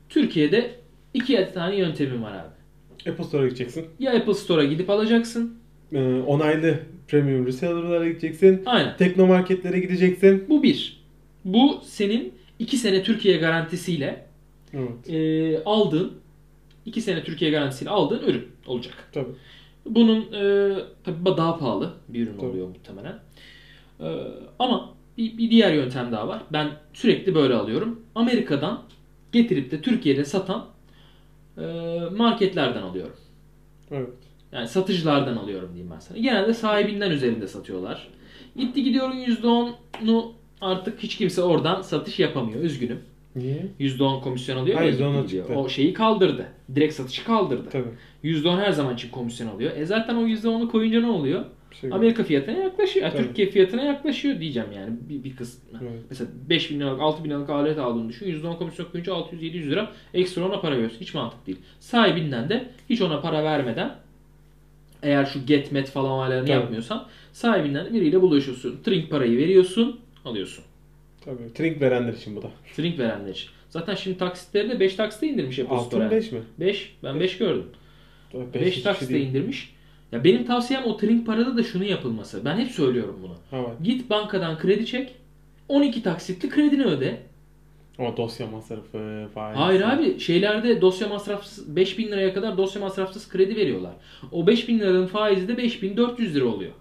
Türkiye'de 0.10 0.72
iki 1.16 1.50
tane 1.54 1.76
yöntemin 1.76 2.24
var 2.24 2.32
abi. 2.34 3.10
Apple 3.12 3.24
Store'a 3.24 3.46
gideceksin. 3.48 3.86
Ya 4.00 4.12
Apple 4.18 4.34
Store'a 4.34 4.64
gidip 4.66 4.90
alacaksın. 4.90 5.58
Ee, 5.94 6.22
onaylı 6.28 6.80
premium 7.08 7.46
reseller'lara 7.48 8.08
gideceksin. 8.08 8.62
Aynen. 8.66 8.98
Teknomarketlere 8.98 9.80
gideceksin. 9.80 10.46
Bu 10.50 10.64
bir. 10.64 11.02
Bu 11.46 11.82
senin 11.84 12.34
iki 12.60 12.78
sene 12.78 13.04
Türkiye 13.04 13.38
garantisiyle 13.38 14.26
Evet. 14.74 15.10
e, 15.10 15.64
aldığın, 15.64 16.14
iki 16.86 17.02
sene 17.02 17.24
Türkiye 17.24 17.52
garantisiyle 17.52 17.90
aldığın 17.92 18.20
ürün 18.28 18.48
olacak. 18.68 18.94
Tabii. 19.14 19.32
Bunun 19.86 20.22
e, 20.34 20.76
tabii 21.04 21.38
daha 21.38 21.58
pahalı 21.58 21.94
bir 22.10 22.24
ürün 22.28 22.38
Tabii. 22.38 22.46
oluyor 22.46 22.68
muhtemelen. 22.68 23.20
E, 24.00 24.08
ama 24.60 24.94
bir, 25.18 25.38
bir 25.38 25.50
diğer 25.50 25.74
yöntem 25.74 26.12
daha 26.12 26.28
var. 26.28 26.42
Ben 26.54 26.72
sürekli 26.94 27.36
böyle 27.36 27.54
alıyorum. 27.54 28.02
Amerika'dan 28.16 28.82
getirip 29.32 29.72
de 29.72 29.82
Türkiye'de 29.82 30.26
satan 30.26 30.66
marketlerden 32.18 32.82
alıyorum. 32.82 33.16
Evet. 33.92 34.10
Yani 34.52 34.68
satıcılardan 34.68 35.38
alıyorum 35.38 35.70
diyeyim 35.74 35.92
ben 35.96 36.00
sana. 36.00 36.18
Genelde 36.18 36.54
sahibinden 36.54 37.12
üzerinde 37.12 37.48
satıyorlar. 37.48 38.08
Gitti 38.56 38.84
gidiyorum 38.84 39.18
%10'u 39.24 40.34
artık 40.62 41.00
hiç 41.00 41.18
kimse 41.18 41.42
oradan 41.42 41.82
satış 41.82 42.20
yapamıyor. 42.20 42.62
Üzgünüm. 42.64 43.00
Niye? 43.36 43.68
%10 43.80 44.22
komisyon 44.22 44.58
alıyor. 44.58 44.78
Ha, 44.78 44.84
ya, 44.84 44.92
%10 44.92 44.94
gitti 45.14 45.28
gidiyor. 45.28 45.46
çıktı. 45.46 45.60
O 45.60 45.70
şeyi 45.70 45.94
kaldırdı. 45.94 46.48
Direkt 46.76 46.94
satışı 46.94 47.26
kaldırdı. 47.26 47.70
Tabii. 47.70 47.88
%10 48.24 48.58
her 48.60 48.72
zaman 48.72 48.94
için 48.94 49.10
komisyon 49.10 49.48
alıyor. 49.48 49.72
E 49.76 49.86
zaten 49.86 50.16
o 50.16 50.28
%10'u 50.28 50.72
koyunca 50.72 51.02
ne 51.02 51.08
oluyor? 51.10 51.46
Şey 51.82 51.90
Amerika 51.94 52.24
fiyatına 52.24 52.58
yaklaşıyor. 52.58 53.06
Yani. 53.06 53.18
Türkiye 53.18 53.50
fiyatına 53.50 53.84
yaklaşıyor 53.84 54.40
diyeceğim 54.40 54.70
yani 54.76 54.94
bir, 55.10 55.24
bir 55.24 55.36
kısmı. 55.36 55.80
Evet. 55.82 55.92
Mesela 56.10 56.30
5 56.50 56.72
bin 56.72 56.80
liralık 56.80 57.02
6 57.02 57.24
bin 57.24 57.30
liralık 57.30 57.50
alet 57.50 57.78
aldığını 57.78 58.10
düşün. 58.10 58.42
%10 58.42 58.58
komisyon 58.58 58.88
koyunca 58.92 59.14
600-700 59.14 59.70
lira 59.70 59.92
ekstra 60.14 60.46
ona 60.46 60.62
para 60.62 60.76
veriyorsun. 60.76 61.00
Hiç 61.00 61.14
mantık 61.14 61.48
değil. 61.48 61.58
Sahibinden 61.80 62.50
de 62.50 62.70
hiç 62.90 63.02
ona 63.02 63.22
para 63.22 63.44
vermeden 63.44 63.96
eğer 65.04 65.26
şu 65.26 65.46
get 65.46 65.72
met 65.72 65.90
falan 65.90 66.12
olaylarını 66.12 66.46
Tabii. 66.46 66.58
yapmıyorsan 66.58 67.08
sahibinden 67.34 67.86
de 67.86 67.94
biriyle 67.94 68.22
buluşuyorsun. 68.22 68.80
Trink 68.84 69.10
parayı 69.10 69.38
veriyorsun 69.38 70.00
alıyorsun. 70.26 70.64
Tabii. 71.26 71.54
Trink 71.54 71.82
verenler 71.82 72.14
için 72.14 72.36
bu 72.36 72.42
da. 72.42 72.52
Trink 72.76 73.00
verenler 73.00 73.32
için. 73.32 73.50
Zaten 73.70 73.96
şimdi 73.96 74.18
taksitleri 74.18 74.70
de 74.70 74.80
5 74.80 74.96
taksite 74.96 75.28
indirmiş 75.28 75.60
Apple 75.60 75.76
Altın 75.76 75.88
Store. 75.88 76.12
5 76.12 76.32
mi? 76.32 76.40
5. 76.60 76.96
Ben 77.04 77.20
5 77.20 77.38
gördüm. 77.38 77.66
5 78.34 78.62
hiçbir 78.62 78.72
şey 78.72 78.84
taksite 78.84 79.20
indirmiş. 79.20 79.75
Ya 80.16 80.24
benim 80.24 80.46
tavsiyem 80.46 80.84
o 80.86 80.98
trink 80.98 81.26
parada 81.26 81.58
da 81.58 81.64
şunu 81.64 81.84
yapılması. 81.84 82.46
Ben 82.46 82.58
hep 82.58 82.72
söylüyorum 82.72 83.20
bunu. 83.24 83.62
Var. 83.64 83.72
Git 83.84 84.10
bankadan 84.10 84.58
kredi 84.58 84.86
çek. 84.86 85.16
12 85.70 86.04
taksitli 86.04 86.50
kredini 86.50 86.84
öde. 86.84 87.18
Ama 88.00 88.18
dosya 88.18 88.48
masrafı, 88.48 89.28
faiz. 89.34 89.58
Hayır 89.58 89.82
abi 89.82 90.20
şeylerde 90.20 90.82
dosya 90.82 91.08
masrafsız 91.08 91.76
5000 91.76 92.08
liraya 92.08 92.34
kadar 92.34 92.58
dosya 92.58 92.82
masrafsız 92.82 93.30
kredi 93.30 93.56
veriyorlar. 93.56 93.94
O 94.32 94.48
5000 94.48 94.80
liranın 94.80 95.08
faizi 95.08 95.48
de 95.48 95.58
5400 95.58 96.36
lira 96.36 96.46
oluyor. 96.46 96.72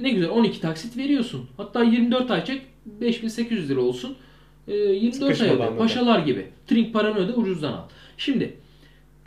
Ne 0.00 0.10
güzel 0.10 0.30
12 0.30 0.60
taksit 0.60 0.96
veriyorsun. 0.96 1.48
Hatta 1.56 1.82
24 1.82 2.30
ay 2.30 2.44
çek 2.44 2.62
5800 2.86 3.70
lira 3.70 3.80
olsun. 3.80 4.16
Ee, 4.68 4.74
24 4.74 5.40
ay 5.40 5.50
öde. 5.50 5.76
Paşalar 5.76 6.18
gibi. 6.18 6.46
Trink 6.66 6.92
paranı 6.92 7.18
öde 7.18 7.32
ucuzdan 7.32 7.72
al. 7.72 7.82
Şimdi 8.16 8.56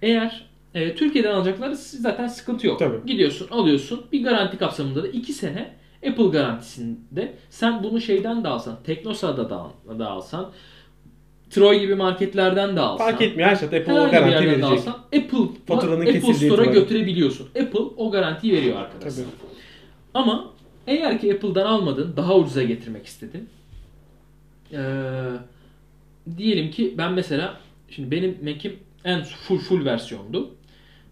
eğer 0.01 0.46
e, 0.77 0.95
Türkiye'den 0.95 1.31
alacakları 1.31 1.75
zaten 1.75 2.27
sıkıntı 2.27 2.67
yok. 2.67 2.79
Tabii. 2.79 2.97
Gidiyorsun 3.05 3.47
alıyorsun 3.51 4.05
bir 4.11 4.23
garanti 4.23 4.57
kapsamında 4.57 5.03
da 5.03 5.07
2 5.07 5.33
sene 5.33 5.73
Apple 6.09 6.27
garantisinde 6.27 7.33
sen 7.49 7.83
bunu 7.83 8.01
şeyden 8.01 8.43
de 8.43 8.47
alsan, 8.47 8.77
Teknosa'da 8.83 9.49
da, 9.49 9.71
da 9.99 10.09
alsan, 10.09 10.51
Troy 11.49 11.79
gibi 11.79 11.95
marketlerden 11.95 12.75
de 12.75 12.79
alsan, 12.79 13.05
Fark 13.05 13.21
etmiyor. 13.21 13.49
Her 13.49 13.55
şeyde 13.55 13.79
Apple 13.79 13.93
o 13.93 14.11
garanti 14.11 14.47
verecek. 14.47 14.63
alsan 14.63 14.93
Apple, 14.93 15.37
Faturanın 15.67 16.01
Apple 16.01 16.33
Store'a 16.33 16.65
götürebiliyorsun. 16.65 17.47
Apple 17.47 17.79
o 17.97 18.11
garantiyi 18.11 18.53
veriyor 18.53 18.77
arkadaşlar. 18.77 19.25
Ama 20.13 20.53
eğer 20.87 21.21
ki 21.21 21.33
Apple'dan 21.33 21.65
almadın, 21.65 22.13
daha 22.17 22.35
ucuza 22.35 22.63
getirmek 22.63 23.05
istedin. 23.05 23.49
Ee, 24.73 24.79
diyelim 26.37 26.71
ki 26.71 26.95
ben 26.97 27.13
mesela 27.13 27.57
şimdi 27.89 28.11
benim 28.11 28.37
Mac'im 28.43 28.79
en 29.03 29.23
full 29.23 29.57
full 29.57 29.85
versiyondu. 29.85 30.57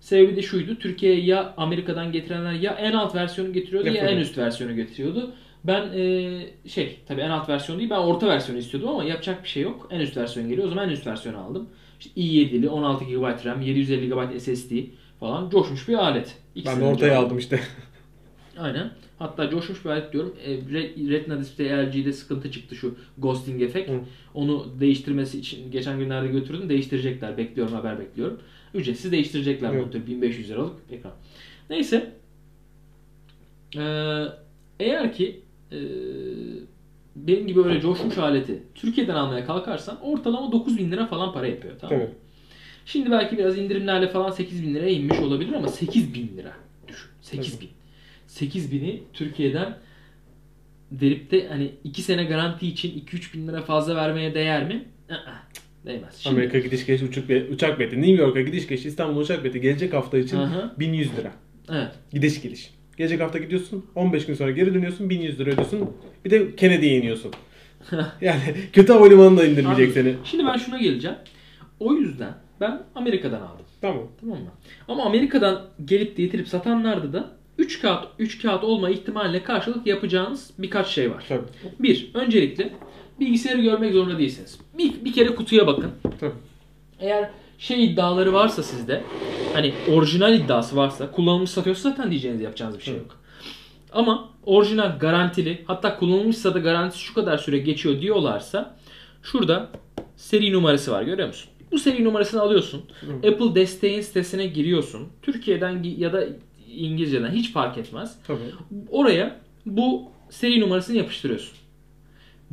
Sebebi 0.05 0.35
de 0.35 0.41
şuydu. 0.41 0.75
Türkiye'ye 0.75 1.21
ya 1.25 1.53
Amerika'dan 1.57 2.11
getirenler 2.11 2.53
ya 2.53 2.71
en 2.71 2.93
alt 2.93 3.15
versiyonu 3.15 3.53
getiriyordu 3.53 3.87
ya, 3.87 3.93
Ya 3.93 4.09
en 4.09 4.17
üst 4.17 4.37
versiyonu 4.37 4.75
getiriyordu. 4.75 5.31
Ben 5.63 5.81
e, 5.81 6.69
şey 6.69 6.99
tabii 7.07 7.21
en 7.21 7.29
alt 7.29 7.49
versiyon 7.49 7.79
değil 7.79 7.89
ben 7.89 7.97
orta 7.97 8.27
versiyonu 8.27 8.59
istiyordum 8.59 8.89
ama 8.89 9.03
yapacak 9.03 9.43
bir 9.43 9.49
şey 9.49 9.63
yok. 9.63 9.87
En 9.91 9.99
üst 9.99 10.17
versiyon 10.17 10.49
geliyor. 10.49 10.67
O 10.67 10.69
zaman 10.69 10.89
en 10.89 10.93
üst 10.93 11.07
versiyonu 11.07 11.37
aldım. 11.37 11.69
İşte 11.99 12.21
i7'li 12.21 12.69
16 12.69 13.05
GB 13.05 13.45
RAM, 13.45 13.61
750 13.61 14.09
GB 14.09 14.39
SSD 14.39 14.71
falan 15.19 15.49
coşmuş 15.49 15.87
bir 15.87 15.93
alet. 15.93 16.35
Ben 16.55 16.61
İkisini 16.61 16.81
de 16.81 16.85
ortaya 16.85 17.19
aldım 17.19 17.37
işte. 17.37 17.59
Aynen. 18.57 18.91
Hatta 19.19 19.49
coşmuş 19.49 19.85
bir 19.85 19.89
alet 19.89 20.13
diyorum. 20.13 20.35
E, 20.45 20.51
Re- 20.51 21.09
Retina 21.09 21.39
Display 21.39 21.67
LG'de 21.67 22.13
sıkıntı 22.13 22.51
çıktı 22.51 22.75
şu 22.75 22.95
ghosting 23.17 23.61
efekt. 23.61 23.89
Hı. 23.89 23.99
Onu 24.33 24.67
değiştirmesi 24.79 25.39
için 25.39 25.71
geçen 25.71 25.99
günlerde 25.99 26.27
götürdüm. 26.27 26.69
Değiştirecekler. 26.69 27.37
Bekliyorum 27.37 27.73
haber 27.73 27.99
bekliyorum. 27.99 28.39
Ücretsiz 28.75 29.11
değiştirecekler 29.11 29.69
Evet. 29.69 29.81
monitörü. 29.81 30.07
1500 30.07 30.49
liralık 30.49 30.75
ekran. 30.91 31.13
Neyse. 31.69 32.11
Ee, 33.77 34.23
eğer 34.79 35.13
ki 35.13 35.41
e, 35.71 35.77
benim 37.15 37.47
gibi 37.47 37.61
öyle 37.61 37.81
coşmuş 37.81 38.17
aleti 38.17 38.63
Türkiye'den 38.75 39.15
almaya 39.15 39.45
kalkarsan 39.45 40.01
ortalama 40.01 40.51
9000 40.51 40.91
lira 40.91 41.05
falan 41.07 41.33
para 41.33 41.47
yapıyor. 41.47 41.73
Tamam? 41.81 41.99
Tabii. 41.99 42.09
Şimdi 42.85 43.11
belki 43.11 43.37
biraz 43.37 43.57
indirimlerle 43.57 44.07
falan 44.09 44.31
8000 44.31 44.75
liraya 44.75 44.89
inmiş 44.91 45.19
olabilir 45.19 45.53
ama 45.53 45.67
8000 45.67 46.37
lira 46.37 46.53
düşün. 46.87 47.09
8000. 47.21 47.69
8000'i 48.27 49.03
Türkiye'den 49.13 49.77
verip 50.91 51.31
de 51.31 51.47
hani 51.47 51.71
2 51.83 52.01
sene 52.01 52.23
garanti 52.23 52.67
için 52.67 53.05
2-3 53.05 53.33
bin 53.33 53.47
lira 53.47 53.61
fazla 53.61 53.95
vermeye 53.95 54.33
değer 54.33 54.67
mi? 54.67 54.85
Aa, 55.09 55.15
değmez. 55.85 56.15
Şimdi, 56.17 56.35
Amerika 56.35 56.59
gidiş 56.59 56.85
geliş 56.85 57.01
uçak, 57.01 57.23
uçak 57.51 57.79
bileti. 57.79 58.01
New 58.01 58.23
York'a 58.23 58.41
gidiş 58.41 58.67
geliş 58.67 58.85
İstanbul 58.85 59.21
uçak 59.21 59.43
bileti 59.43 59.61
gelecek 59.61 59.93
hafta 59.93 60.17
için 60.17 60.37
Aha. 60.37 60.73
1100 60.79 61.17
lira. 61.17 61.31
Evet. 61.69 61.91
Gidiş 62.13 62.41
geliş. 62.41 62.73
Gelecek 62.97 63.21
hafta 63.21 63.39
gidiyorsun 63.39 63.85
15 63.95 64.25
gün 64.25 64.33
sonra 64.33 64.51
geri 64.51 64.73
dönüyorsun 64.73 65.09
1100 65.09 65.39
lira 65.39 65.49
ödüyorsun. 65.49 65.91
Bir 66.25 66.29
de 66.29 66.55
Kennedy'ye 66.55 66.97
iniyorsun. 66.97 67.31
yani 68.21 68.41
kötü 68.73 68.93
havalimanı 68.93 69.37
da 69.37 69.45
indirmeyecek 69.45 69.91
seni. 69.91 70.15
Şimdi 70.23 70.45
ben 70.45 70.57
şuna 70.57 70.77
geleceğim. 70.77 71.17
O 71.79 71.93
yüzden 71.93 72.33
ben 72.61 72.83
Amerika'dan 72.95 73.41
aldım. 73.41 73.65
Tamam. 73.81 74.07
Tamam 74.21 74.37
mı? 74.37 74.51
Ama 74.87 75.05
Amerika'dan 75.05 75.61
gelip 75.85 76.17
getirip 76.17 76.47
satanlarda 76.47 77.13
da 77.13 77.31
3 77.57 77.81
kağıt 77.81 78.07
3 78.19 78.41
kağıt 78.41 78.63
olma 78.63 78.89
ihtimaline 78.89 79.43
karşılık 79.43 79.87
yapacağınız 79.87 80.51
birkaç 80.57 80.87
şey 80.87 81.11
var. 81.11 81.25
Tabii. 81.29 81.43
Bir, 81.79 82.11
öncelikle 82.13 82.71
bilgisayarı 83.19 83.61
görmek 83.61 83.93
zorunda 83.93 84.17
değilsiniz. 84.17 84.59
Bir, 84.77 85.05
bir 85.05 85.13
kere 85.13 85.35
kutuya 85.35 85.67
bakın. 85.67 85.91
Tabii. 86.19 86.31
Eğer 86.99 87.29
şey 87.57 87.85
iddiaları 87.85 88.33
varsa 88.33 88.63
sizde, 88.63 89.03
hani 89.53 89.73
orijinal 89.93 90.33
iddiası 90.33 90.75
varsa, 90.75 91.11
kullanılmış 91.11 91.49
satıyorsa 91.49 91.89
zaten 91.89 92.11
diyeceğiniz 92.11 92.41
yapacağınız 92.41 92.77
bir 92.77 92.83
şey 92.83 92.93
yok. 92.93 93.19
Ama 93.91 94.29
orijinal 94.45 94.99
garantili, 94.99 95.63
hatta 95.67 95.97
kullanılmışsa 95.99 96.53
da 96.53 96.59
garantisi 96.59 97.03
şu 97.03 97.13
kadar 97.13 97.37
süre 97.37 97.57
geçiyor 97.57 98.01
diyorlarsa, 98.01 98.75
şurada 99.23 99.69
seri 100.15 100.53
numarası 100.53 100.91
var 100.91 101.03
görüyor 101.03 101.27
musun? 101.27 101.49
Bu 101.71 101.79
seri 101.79 102.03
numarasını 102.03 102.41
alıyorsun. 102.41 102.81
Hı. 103.01 103.29
Apple 103.29 103.55
desteğin 103.55 104.01
sitesine 104.01 104.47
giriyorsun. 104.47 105.07
Türkiye'den 105.21 105.83
ya 105.83 106.13
da 106.13 106.25
İngilizceden 106.71 107.31
hiç 107.31 107.53
fark 107.53 107.77
etmez. 107.77 108.17
Tabii. 108.27 108.39
Oraya 108.91 109.39
bu 109.65 110.03
seri 110.29 110.59
numarasını 110.61 110.97
yapıştırıyorsun. 110.97 111.57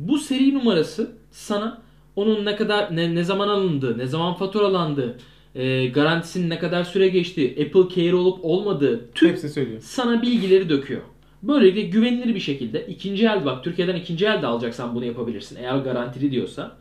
Bu 0.07 0.17
seri 0.17 0.53
numarası 0.53 1.11
sana 1.31 1.81
onun 2.15 2.45
ne 2.45 2.55
kadar 2.55 2.95
ne, 2.95 3.15
ne 3.15 3.23
zaman 3.23 3.47
alındığı, 3.47 3.97
ne 3.97 4.07
zaman 4.07 4.33
faturalandığı, 4.33 5.17
e, 5.55 5.87
garantisinin 5.87 6.49
ne 6.49 6.59
kadar 6.59 6.83
süre 6.83 7.07
geçtiği, 7.07 7.49
Apple 7.51 7.95
Care 7.95 8.15
olup 8.15 8.45
olmadığı 8.45 9.11
tüm 9.11 9.29
Hepsini 9.29 9.51
söylüyor. 9.51 9.81
sana 9.81 10.21
bilgileri 10.21 10.69
döküyor. 10.69 11.01
Böylelikle 11.43 11.81
güvenilir 11.81 12.35
bir 12.35 12.39
şekilde 12.39 12.87
ikinci 12.87 13.25
el 13.25 13.45
bak 13.45 13.63
Türkiye'den 13.63 13.95
ikinci 13.95 14.25
el 14.25 14.41
de 14.41 14.47
alacaksan 14.47 14.95
bunu 14.95 15.05
yapabilirsin 15.05 15.55
eğer 15.55 15.77
garantili 15.77 16.31
diyorsa. 16.31 16.77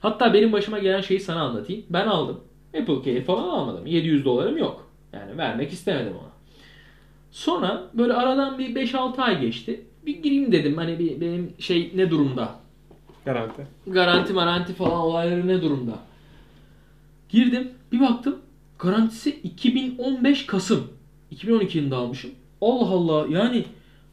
Hatta 0.00 0.34
benim 0.34 0.52
başıma 0.52 0.78
gelen 0.78 1.00
şeyi 1.00 1.20
sana 1.20 1.42
anlatayım. 1.42 1.82
Ben 1.90 2.06
aldım. 2.06 2.40
Apple 2.80 3.02
Care 3.04 3.22
falan 3.22 3.48
almadım. 3.48 3.86
700 3.86 4.24
dolarım 4.24 4.56
yok. 4.58 4.90
Yani 5.12 5.38
vermek 5.38 5.72
istemedim 5.72 6.12
ona. 6.12 6.28
Sonra 7.30 7.90
böyle 7.94 8.12
aradan 8.12 8.58
bir 8.58 8.74
5-6 8.74 9.22
ay 9.22 9.40
geçti. 9.40 9.84
Bir 10.06 10.22
gireyim 10.22 10.52
dedim 10.52 10.76
hani 10.76 10.98
bir 10.98 11.20
benim 11.20 11.52
şey 11.58 11.92
ne 11.94 12.10
durumda? 12.10 12.54
Garanti. 13.24 13.66
Garanti 13.86 14.32
maranti 14.32 14.72
falan 14.74 15.00
olayları 15.00 15.48
ne 15.48 15.62
durumda? 15.62 15.98
Girdim 17.28 17.70
bir 17.92 18.00
baktım 18.00 18.38
garantisi 18.78 19.30
2015 19.30 20.46
Kasım. 20.46 20.86
2012 21.30 21.78
yılında 21.78 21.96
almışım. 21.96 22.30
Allah 22.60 22.88
Allah 22.88 23.26
yani 23.30 23.64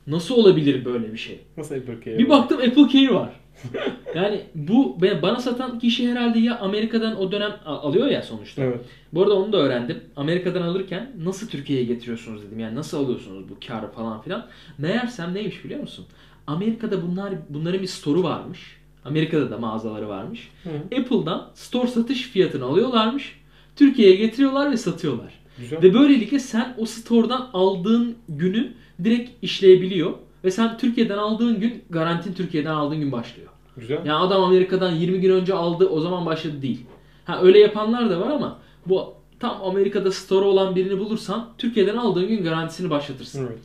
nasıl 0.08 0.36
olabilir 0.36 0.86
böyle 0.86 1.14
bir 1.14 1.18
şey? 1.18 1.40
Nasıl 1.58 1.76
Apple 1.76 2.00
Care? 2.06 2.18
Bir 2.18 2.30
baktım 2.30 2.58
Apple 2.58 2.88
Care 2.90 3.14
var. 3.14 3.40
yani 4.16 4.42
bu 4.56 4.98
bana 5.22 5.40
satan 5.40 5.80
kişi 5.80 6.12
herhalde 6.12 6.40
ya 6.40 6.60
Amerika'dan 6.60 7.20
o 7.20 7.32
dönem 7.32 7.56
alıyor 7.66 8.08
ya 8.08 8.22
sonuçta. 8.22 8.62
Evet. 8.62 8.80
Bu 9.14 9.24
arada 9.24 9.34
onu 9.34 9.54
da 9.54 9.58
öğrendim. 9.58 10.04
Amerika'dan 10.16 10.62
alırken 10.62 11.12
nasıl 11.24 11.48
Türkiye'ye 11.48 11.86
getiriyorsunuz 11.86 12.44
dedim. 12.44 12.60
Yani 12.60 12.76
nasıl 12.76 13.06
alıyorsunuz 13.06 13.50
bu 13.50 13.58
karı 13.68 13.92
falan 13.92 14.22
filan. 14.22 14.48
Meğersem 14.78 15.34
neymiş 15.34 15.66
biliyor 15.66 15.80
musun? 15.80 16.06
Amerika'da 16.48 17.02
bunlar 17.02 17.34
bunların 17.50 17.82
bir 17.82 17.88
store'u 17.88 18.24
varmış. 18.24 18.78
Amerika'da 19.06 19.52
da 19.52 19.58
mağazaları 19.58 20.10
varmış. 20.10 20.50
Hı. 20.64 20.70
Apple'dan 21.00 21.52
store 21.54 21.88
satış 21.88 22.22
fiyatını 22.22 22.66
alıyorlarmış. 22.66 23.40
Türkiye'ye 23.76 24.16
getiriyorlar 24.16 24.72
ve 24.72 24.78
satıyorlar. 24.78 25.34
Güzel. 25.58 25.82
Ve 25.82 25.94
böylelikle 25.94 26.40
sen 26.40 26.76
o 26.78 26.86
store'dan 26.86 27.50
aldığın 27.54 28.16
günü 28.30 28.74
direkt 29.04 29.32
işleyebiliyor. 29.42 30.14
Ve 30.46 30.52
sen 30.52 30.78
Türkiye'den 30.78 31.18
aldığın 31.18 31.60
gün 31.60 31.84
garantin 31.90 32.34
Türkiye'den 32.34 32.72
aldığın 32.72 33.00
gün 33.00 33.12
başlıyor. 33.12 33.50
Güzel. 33.78 34.06
Yani 34.06 34.14
adam 34.14 34.44
Amerika'dan 34.44 34.92
20 34.92 35.20
gün 35.20 35.32
önce 35.32 35.54
aldı 35.54 35.90
o 35.90 36.00
zaman 36.00 36.26
başladı 36.26 36.62
değil. 36.62 36.86
Ha 37.26 37.42
öyle 37.42 37.60
yapanlar 37.60 38.10
da 38.10 38.20
var 38.20 38.30
ama 38.30 38.60
bu 38.86 39.14
tam 39.40 39.62
Amerika'da 39.64 40.12
store 40.12 40.46
olan 40.46 40.76
birini 40.76 41.00
bulursan 41.00 41.50
Türkiye'den 41.58 41.98
aldığın 41.98 42.28
gün 42.28 42.44
garantisini 42.44 42.90
başlatırsın. 42.90 43.48
Evet. 43.48 43.60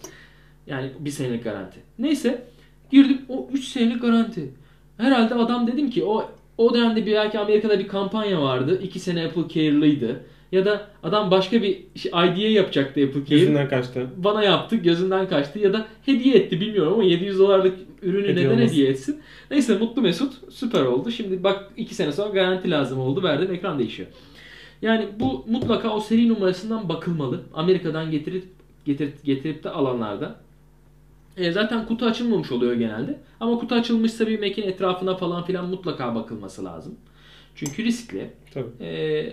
Yani 0.67 0.91
bir 0.99 1.11
senelik 1.11 1.45
garanti. 1.45 1.81
Neyse 1.99 2.45
girdim 2.91 3.19
o 3.29 3.49
3 3.53 3.65
senelik 3.65 4.03
garanti. 4.03 4.55
Herhalde 4.97 5.35
adam 5.35 5.67
dedim 5.67 5.91
ki 5.91 6.05
o 6.05 6.31
o 6.59 6.75
dönemde 6.75 7.07
bir 7.07 7.13
belki 7.13 7.39
Amerika'da 7.39 7.79
bir 7.79 7.89
kampanya 7.89 8.43
vardı. 8.43 8.81
2 8.83 9.01
sene 9.01 9.27
Apple 9.27 9.49
Care'lıydı. 9.49 10.25
Ya 10.53 10.65
da 10.65 10.87
adam 11.03 11.31
başka 11.31 11.63
bir 11.63 11.79
şey- 11.97 12.13
ID'ye 12.13 12.51
yapacaktı 12.51 13.01
Apple 13.05 13.25
Care. 13.25 13.41
Yüzünden 13.41 13.69
kaçtı. 13.69 14.07
Bana 14.17 14.43
yaptı 14.43 14.77
gözünden 14.77 15.29
kaçtı 15.29 15.59
ya 15.59 15.73
da 15.73 15.87
hediye 16.07 16.37
etti 16.37 16.61
bilmiyorum 16.61 16.93
ama 16.93 17.05
700 17.05 17.39
dolarlık 17.39 17.79
ürünü 18.03 18.29
Hediye 18.29 18.47
neden 18.47 18.55
olmasın. 18.57 18.73
hediye 18.73 18.89
etsin. 18.91 19.21
Neyse 19.51 19.79
mutlu 19.79 20.03
mesut 20.03 20.33
süper 20.53 20.83
oldu. 20.85 21.11
Şimdi 21.11 21.45
bak 21.45 21.71
2 21.77 21.95
sene 21.95 22.13
sonra 22.13 22.29
garanti 22.29 22.71
lazım 22.71 22.99
oldu 23.01 23.23
verdim 23.23 23.55
ekran 23.55 23.79
değişiyor. 23.79 24.09
Yani 24.83 25.09
bu 25.21 25.45
mutlaka 25.49 25.91
o 25.91 26.01
seri 26.01 26.29
numarasından 26.29 26.89
bakılmalı. 26.89 27.41
Amerika'dan 27.55 28.11
getirip 28.11 28.45
getirip, 28.85 29.25
getirip 29.25 29.65
de 29.65 29.71
alanlarda. 29.71 30.37
E, 31.37 31.53
zaten 31.53 31.87
kutu 31.87 32.07
açılmamış 32.07 32.53
oluyor 32.53 32.73
genelde. 32.75 33.19
Ama 33.41 33.59
kutu 33.59 33.75
açılmışsa 33.75 34.27
bir 34.27 34.41
mekin 34.41 34.63
etrafına 34.63 35.17
falan 35.17 35.45
filan 35.45 35.67
mutlaka 35.67 36.15
bakılması 36.15 36.65
lazım. 36.65 36.95
Çünkü 37.61 37.85
riskli. 37.85 38.31
Tabii. 38.55 38.85
Ee, 38.85 39.33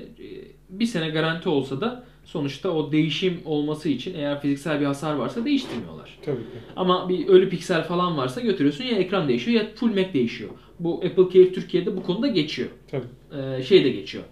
bir 0.70 0.86
sene 0.86 1.10
garanti 1.10 1.50
olsa 1.50 1.82
da 1.82 2.04
sonuçta 2.26 2.70
o 2.72 2.92
değişim 2.92 3.42
olması 3.46 3.90
için 3.90 4.14
eğer 4.16 4.42
fiziksel 4.42 4.80
bir 4.80 4.86
hasar 4.86 5.14
varsa 5.16 5.46
değiştirmiyorlar. 5.46 6.18
Tabii 6.26 6.38
ki. 6.38 6.44
Ama 6.76 7.10
bir 7.10 7.28
ölü 7.28 7.50
piksel 7.50 7.84
falan 7.84 8.18
varsa 8.18 8.42
götürüyorsun 8.42 8.84
ya 8.84 8.98
ekran 8.98 9.28
değişiyor 9.30 9.62
ya 9.62 9.70
full 9.76 9.88
Mac 9.90 10.14
değişiyor. 10.14 10.50
Bu 10.80 10.96
Apple 10.96 11.24
Care 11.34 11.54
Türkiye'de 11.54 11.98
bu 11.98 12.04
konuda 12.04 12.28
geçiyor. 12.28 12.70
Tabii. 12.92 13.06
Ee, 13.58 13.64
şey 13.64 13.84
de 13.84 13.90
geçiyor. 13.90 14.24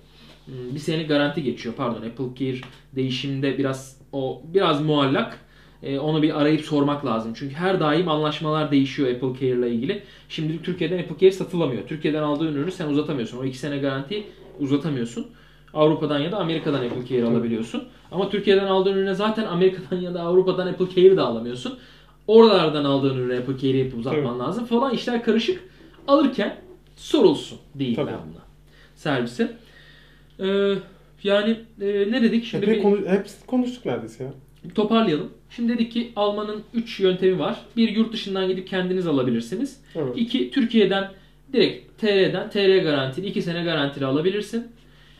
Hmm, 0.45 0.75
Bir 0.75 0.79
senelik 0.79 1.09
garanti 1.09 1.43
geçiyor. 1.43 1.75
Pardon 1.75 2.01
Apple 2.07 2.25
Care 2.39 2.61
değişimde 2.95 3.57
biraz 3.57 4.01
o 4.11 4.41
biraz 4.53 4.81
muallak. 4.81 5.44
Ee, 5.85 5.99
onu 5.99 6.21
bir 6.21 6.41
arayıp 6.41 6.61
sormak 6.61 7.05
lazım. 7.05 7.33
Çünkü 7.35 7.55
her 7.55 7.79
daim 7.79 8.07
anlaşmalar 8.07 8.71
değişiyor 8.71 9.09
Apple 9.09 9.39
Care 9.39 9.59
ile 9.59 9.71
ilgili. 9.71 10.03
Şimdi 10.29 10.61
Türkiye'den 10.61 10.99
Apple 10.99 11.17
Care 11.19 11.31
satılamıyor. 11.31 11.87
Türkiye'den 11.87 12.23
aldığın 12.23 12.53
ürünü 12.55 12.71
sen 12.71 12.87
uzatamıyorsun. 12.87 13.37
O 13.37 13.43
iki 13.43 13.57
sene 13.57 13.77
garantiyi 13.77 14.27
uzatamıyorsun. 14.59 15.27
Avrupa'dan 15.73 16.19
ya 16.19 16.31
da 16.31 16.37
Amerika'dan 16.37 16.85
Apple 16.85 17.05
Care 17.09 17.23
alabiliyorsun. 17.23 17.83
Ama 18.11 18.29
Türkiye'den 18.29 18.65
aldığın 18.65 18.93
ürüne 18.93 19.13
zaten 19.13 19.45
Amerika'dan 19.45 20.01
ya 20.01 20.13
da 20.13 20.21
Avrupa'dan 20.21 20.67
Apple 20.67 20.89
Care'i 20.95 21.17
de 21.17 21.21
alamıyorsun. 21.21 21.77
Oralardan 22.27 22.85
aldığın 22.85 23.17
ürüne 23.17 23.37
Apple 23.37 23.57
Care'i 23.57 23.77
yapıp 23.77 23.99
uzatman 23.99 24.39
lazım 24.39 24.65
falan. 24.65 24.93
işler 24.93 25.23
karışık. 25.23 25.63
Alırken 26.07 26.57
sorulsun 26.95 27.57
diyeyim 27.79 27.95
Tabii. 27.95 28.11
ben 28.11 28.19
buna. 28.33 28.41
Servise. 28.95 29.57
Ee, 30.39 30.75
yani 31.23 31.59
e, 31.81 31.87
ne 32.11 32.21
dedik? 32.21 32.45
Şimdi 32.45 32.65
Epey 32.65 32.77
bir 32.77 32.83
konu, 32.83 33.05
hepsini 33.07 33.45
konuştuk 33.45 33.85
neredeyse 33.85 34.23
ya. 34.23 34.33
Toparlayalım. 34.69 35.29
Şimdi 35.49 35.73
dedik 35.73 35.91
ki 35.91 36.11
almanın 36.15 36.63
3 36.73 36.99
yöntemi 36.99 37.39
var. 37.39 37.61
Bir 37.77 37.89
yurt 37.89 38.13
dışından 38.13 38.47
gidip 38.47 38.67
kendiniz 38.67 39.07
alabilirsiniz. 39.07 39.79
Evet. 39.95 40.13
İki 40.17 40.51
Türkiye'den 40.51 41.11
direkt 41.53 42.01
TR'den 42.01 42.49
TR 42.49 42.77
garantili 42.83 43.27
2 43.27 43.41
sene 43.41 43.63
garantili 43.63 44.05
alabilirsin. 44.05 44.67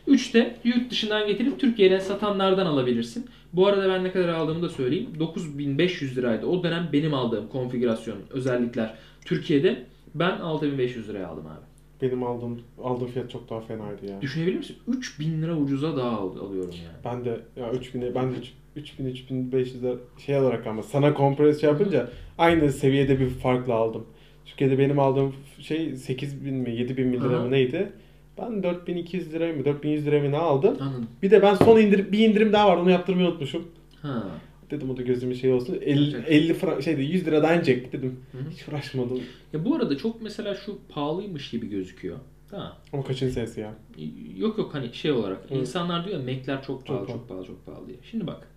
3 0.08 0.34
de 0.34 0.56
yurt 0.64 0.92
dışından 0.92 1.28
getirip 1.28 1.60
Türkiye'den 1.60 2.00
satanlardan 2.00 2.66
alabilirsin. 2.66 3.26
Bu 3.54 3.68
arada 3.68 3.90
ben 3.90 4.04
ne 4.04 4.12
kadar 4.12 4.30
aldığımı 4.30 4.62
da 4.62 4.70
söyleyeyim. 4.70 5.10
9500 5.20 6.18
liraydı. 6.18 6.46
O 6.46 6.64
dönem 6.64 6.90
benim 6.94 7.14
aldığım 7.14 7.48
konfigürasyon 7.48 8.18
özellikler 8.30 8.94
Türkiye'de 9.26 9.84
ben 10.16 10.32
6500 10.40 11.10
liraya 11.10 11.28
aldım 11.28 11.46
abi. 11.48 11.66
Benim 12.02 12.24
aldığım 12.24 12.62
aldığım 12.84 13.08
fiyat 13.08 13.32
çok 13.32 13.50
daha 13.50 13.62
fenaydı 13.62 14.06
ya. 14.12 14.22
Düşünebilir 14.22 14.58
misin? 14.58 14.76
3000 14.88 15.42
lira 15.42 15.58
ucuza 15.58 15.98
daha 15.98 16.10
al- 16.10 16.38
alıyorum 16.38 16.76
yani. 16.86 16.98
Ben 17.06 17.26
de 17.26 17.40
ya 17.62 17.72
3000'e 17.72 18.16
ben 18.16 18.32
de 18.32 18.36
3000 18.76 19.06
3500 19.06 19.84
lira 19.84 19.96
şey 20.26 20.38
olarak 20.38 20.68
ama 20.68 20.84
sana 20.84 21.14
kompres 21.14 21.62
şey 21.62 21.70
yapınca 21.70 22.10
aynı 22.38 22.72
seviyede 22.72 23.20
bir 23.20 23.30
farkla 23.30 23.74
aldım. 23.74 24.06
Türkiye'de 24.46 24.78
benim 24.80 25.00
aldığım 25.00 25.36
şey 25.60 25.96
8000 25.96 26.54
mi 26.54 26.72
7000 26.76 27.08
mi 27.08 27.22
lira 27.22 27.40
mı 27.44 27.52
neydi? 27.52 27.90
Ben 28.38 28.64
4200 28.64 29.34
lira 29.34 29.54
mı 29.54 29.66
4100 29.66 30.06
lira 30.06 30.20
mı 30.22 30.32
ne 30.32 30.38
aldım? 30.38 30.78
Anladım. 30.80 31.08
Bir 31.24 31.32
de 31.32 31.42
ben 31.42 31.56
son 31.56 31.80
indir 31.80 32.12
bir 32.12 32.20
indirim 32.20 32.54
daha 32.54 32.68
var 32.70 32.78
onu 32.78 32.92
yaptırmayı 32.92 33.28
unutmuşum. 33.28 33.68
Ha. 34.02 34.24
Dedim 34.72 34.90
o 34.90 34.98
da 34.98 35.02
gözümün 35.02 35.36
şey 35.36 35.54
olsun. 35.54 35.78
50, 35.82 36.00
Yapacak. 36.04 36.32
50 36.32 36.54
frank 36.54 36.84
şeydi 36.84 37.02
100 37.02 37.28
liradan 37.28 37.56
inecek 37.58 37.94
dedim. 37.94 38.20
Hı 38.32 38.38
hı. 38.38 38.50
Hiç 38.50 38.68
uğraşmadım. 38.68 39.20
Ya 39.54 39.66
bu 39.66 39.76
arada 39.76 39.98
çok 39.98 40.22
mesela 40.22 40.56
şu 40.56 40.78
pahalıymış 40.90 41.50
gibi 41.50 41.70
gözüküyor. 41.70 42.18
Tamam. 42.52 42.74
Ama 42.94 43.04
kaçıncı 43.04 43.34
senesi 43.34 43.60
ya? 43.62 43.74
Yok 44.38 44.58
yok 44.58 44.74
hani 44.74 44.94
şey 44.94 45.12
olarak 45.12 45.40
Evet. 45.50 45.62
insanlar 45.62 46.06
diyor 46.08 46.20
ya 46.20 46.26
Mac'ler 46.26 46.64
çok 46.64 46.86
pahalı, 46.88 47.08
Çok 47.08 47.16
çok 47.16 47.30
pahalı, 47.30 47.46
çok 47.46 47.66
pahalı 47.66 47.88
diye. 47.88 47.98
Şimdi 48.12 48.28
bak. 48.28 48.48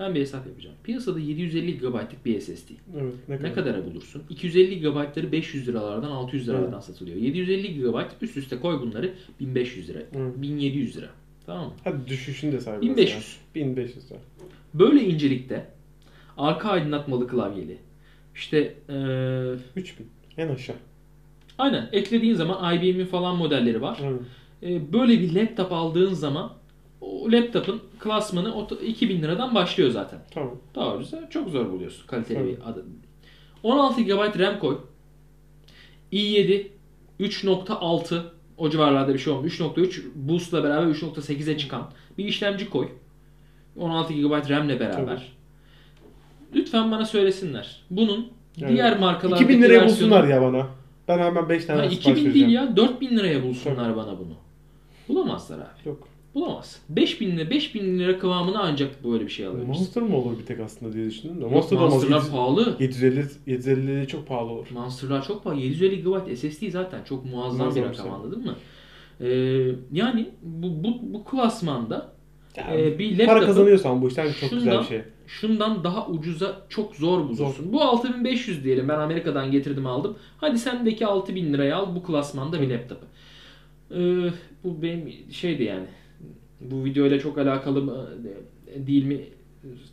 Ben 0.00 0.14
bir 0.14 0.20
hesap 0.20 0.46
yapacağım. 0.46 0.76
Piyasada 0.84 1.20
750 1.20 1.78
GB'lık 1.78 2.24
bir 2.26 2.40
SSD. 2.40 2.70
Evet 3.00 3.14
ne 3.28 3.36
kadar? 3.36 3.48
Ne 3.50 3.52
kadara 3.52 3.84
bulursun? 3.84 4.22
250 4.30 4.80
GB'ları 4.80 5.32
500 5.32 5.68
liralardan 5.68 6.10
600 6.10 6.48
liralardan 6.48 6.72
Evet. 6.72 6.84
satılıyor. 6.84 7.16
750 7.16 7.74
GB 7.74 7.96
üst 8.22 8.36
üste 8.36 8.60
koy 8.60 8.80
bunları 8.80 9.14
1500 9.40 9.88
lira. 9.88 9.98
Evet. 10.16 10.42
1700 10.42 10.96
lira. 10.96 11.08
Tamam 11.46 11.64
mı? 11.66 11.72
Hadi 11.84 12.06
düşüşünü 12.06 12.52
de 12.52 12.60
say 12.60 12.72
biraz 12.80 12.82
1500. 12.96 13.38
ya. 13.54 13.64
1500 13.64 14.10
lira. 14.10 14.18
Böyle 14.74 15.04
incelikte 15.04 15.66
arka 16.36 16.68
aydınlatmalı 16.70 17.28
klavyeli. 17.28 17.78
İşte 18.34 18.74
eee 18.88 19.54
3000 19.76 20.06
en 20.36 20.48
aşağı. 20.48 20.76
aynen 21.58 21.88
eklediğin 21.92 22.34
zaman 22.34 22.74
IBM'in 22.76 23.06
falan 23.06 23.36
modelleri 23.36 23.82
var. 23.82 23.98
Evet. 24.04 24.20
E, 24.62 24.92
böyle 24.92 25.20
bir 25.20 25.34
laptop 25.34 25.72
aldığın 25.72 26.14
zaman 26.14 26.52
o 27.00 27.32
laptopun 27.32 27.80
klasmanı 27.98 28.54
o- 28.54 28.68
2000 28.86 29.22
liradan 29.22 29.54
başlıyor 29.54 29.90
zaten. 29.90 30.18
Tamam. 30.30 30.56
Daha 30.74 30.94
ucuz 30.96 31.10
çok 31.30 31.48
zor 31.48 31.70
buluyorsun 31.72 32.06
kaliteli 32.06 32.38
Tabii. 32.38 32.48
bir 32.48 32.70
adı. 32.70 32.84
16 33.62 34.02
GB 34.02 34.38
RAM 34.38 34.58
koy. 34.58 34.78
i7 36.12 36.66
3.6 37.20 38.22
o 38.58 38.70
civarlarda 38.70 39.14
bir 39.14 39.18
şey 39.18 39.32
olmuş. 39.32 39.60
3.3 39.60 40.02
boost'la 40.14 40.64
beraber 40.64 40.86
3.8'e 40.86 41.58
çıkan 41.58 41.90
bir 42.18 42.24
işlemci 42.24 42.70
koy. 42.70 42.88
16 43.76 44.12
GB 44.12 44.50
RAM'le 44.50 44.68
beraber. 44.80 44.92
Tabii. 45.06 45.20
Lütfen 46.54 46.90
bana 46.90 47.06
söylesinler. 47.06 47.82
Bunun 47.90 48.28
Yani 48.56 48.72
diğer 48.72 48.98
markalardaki 48.98 49.44
2000 49.44 49.62
liraya 49.62 49.74
versiyonu- 49.80 49.88
bulsunlar 49.90 50.28
ya 50.28 50.42
bana. 50.42 50.66
Ben 51.08 51.18
hemen 51.18 51.48
5 51.48 51.64
tane 51.64 51.78
Ha, 51.82 51.84
sipariş 51.90 51.98
2000 52.00 52.14
vereceğim. 52.24 52.34
değil 52.34 52.48
ya 52.68 52.76
4000 52.76 53.16
liraya 53.18 53.42
bulsunlar 53.42 53.96
bana 53.96 54.18
bunu. 54.18 54.34
Bulamazlar 55.08 55.58
abi. 55.58 55.88
Yok. 55.88 56.08
Bulamaz. 56.34 56.80
5000 56.88 57.36
lira 57.36 57.50
5000 57.50 57.98
lira 57.98 58.18
kıvamına 58.18 58.60
ancak 58.60 59.04
böyle 59.04 59.24
bir 59.24 59.30
şey 59.30 59.46
alabilirsin. 59.46 59.74
Monster 59.74 60.02
mı 60.02 60.16
olur 60.16 60.38
bir 60.38 60.46
tek 60.46 60.60
aslında 60.60 60.92
diye 60.92 61.06
düşündüm 61.06 61.40
de. 61.40 61.44
Monster 61.46 61.78
da 61.78 61.82
olmaz. 61.82 61.92
Monster'lar 61.94 62.16
700 62.16 62.32
pahalı. 62.32 62.76
750 62.80 63.24
750 63.46 64.08
çok 64.08 64.26
pahalı 64.28 64.50
olur. 64.50 64.66
Monster'lar 64.74 65.26
çok 65.26 65.44
pahalı. 65.44 65.60
750 65.60 66.02
GB 66.02 66.36
SSD 66.36 66.70
zaten 66.70 67.04
çok 67.04 67.24
muazzam, 67.24 67.66
Muazzam 67.66 67.84
bir 67.84 67.88
bir 67.88 67.94
rakam 67.94 68.06
şey. 68.06 68.14
anladın 68.14 68.44
mı? 68.44 68.54
Ee, 69.20 69.26
yani 69.92 70.28
bu, 70.42 70.84
bu, 70.84 70.98
bu 71.14 71.24
klasmanda 71.24 72.12
Yani 72.56 72.80
e, 72.80 72.98
bir 72.98 73.26
para 73.26 73.40
kazanıyorsan 73.46 74.02
bu 74.02 74.08
işten 74.08 74.32
çok 74.40 74.50
güzel 74.50 74.60
şundan- 74.60 74.82
bir 74.82 74.88
şey. 74.88 75.02
şundan 75.26 75.84
daha 75.84 76.06
ucuza 76.08 76.56
çok 76.68 76.96
zor 76.96 77.18
bulursun. 77.28 77.72
Bu 77.72 77.82
6500 77.82 78.64
diyelim 78.64 78.88
ben 78.88 78.98
Amerika'dan 78.98 79.50
getirdim 79.50 79.86
aldım. 79.86 80.16
Hadi 80.38 80.58
sendeki 80.58 81.06
6000 81.06 81.52
liraya 81.52 81.76
al 81.76 81.94
bu 81.94 82.02
klasmanda 82.02 82.60
bir 82.60 82.70
laptopu. 82.70 83.06
Ee, 83.90 83.96
bu 84.64 84.82
benim 84.82 85.12
şeydi 85.32 85.62
yani. 85.62 85.86
Bu 86.60 86.84
videoyla 86.84 87.18
çok 87.20 87.38
alakalı 87.38 87.82
mı 87.82 88.06
e, 88.74 88.86
değil 88.86 89.04
mi 89.04 89.20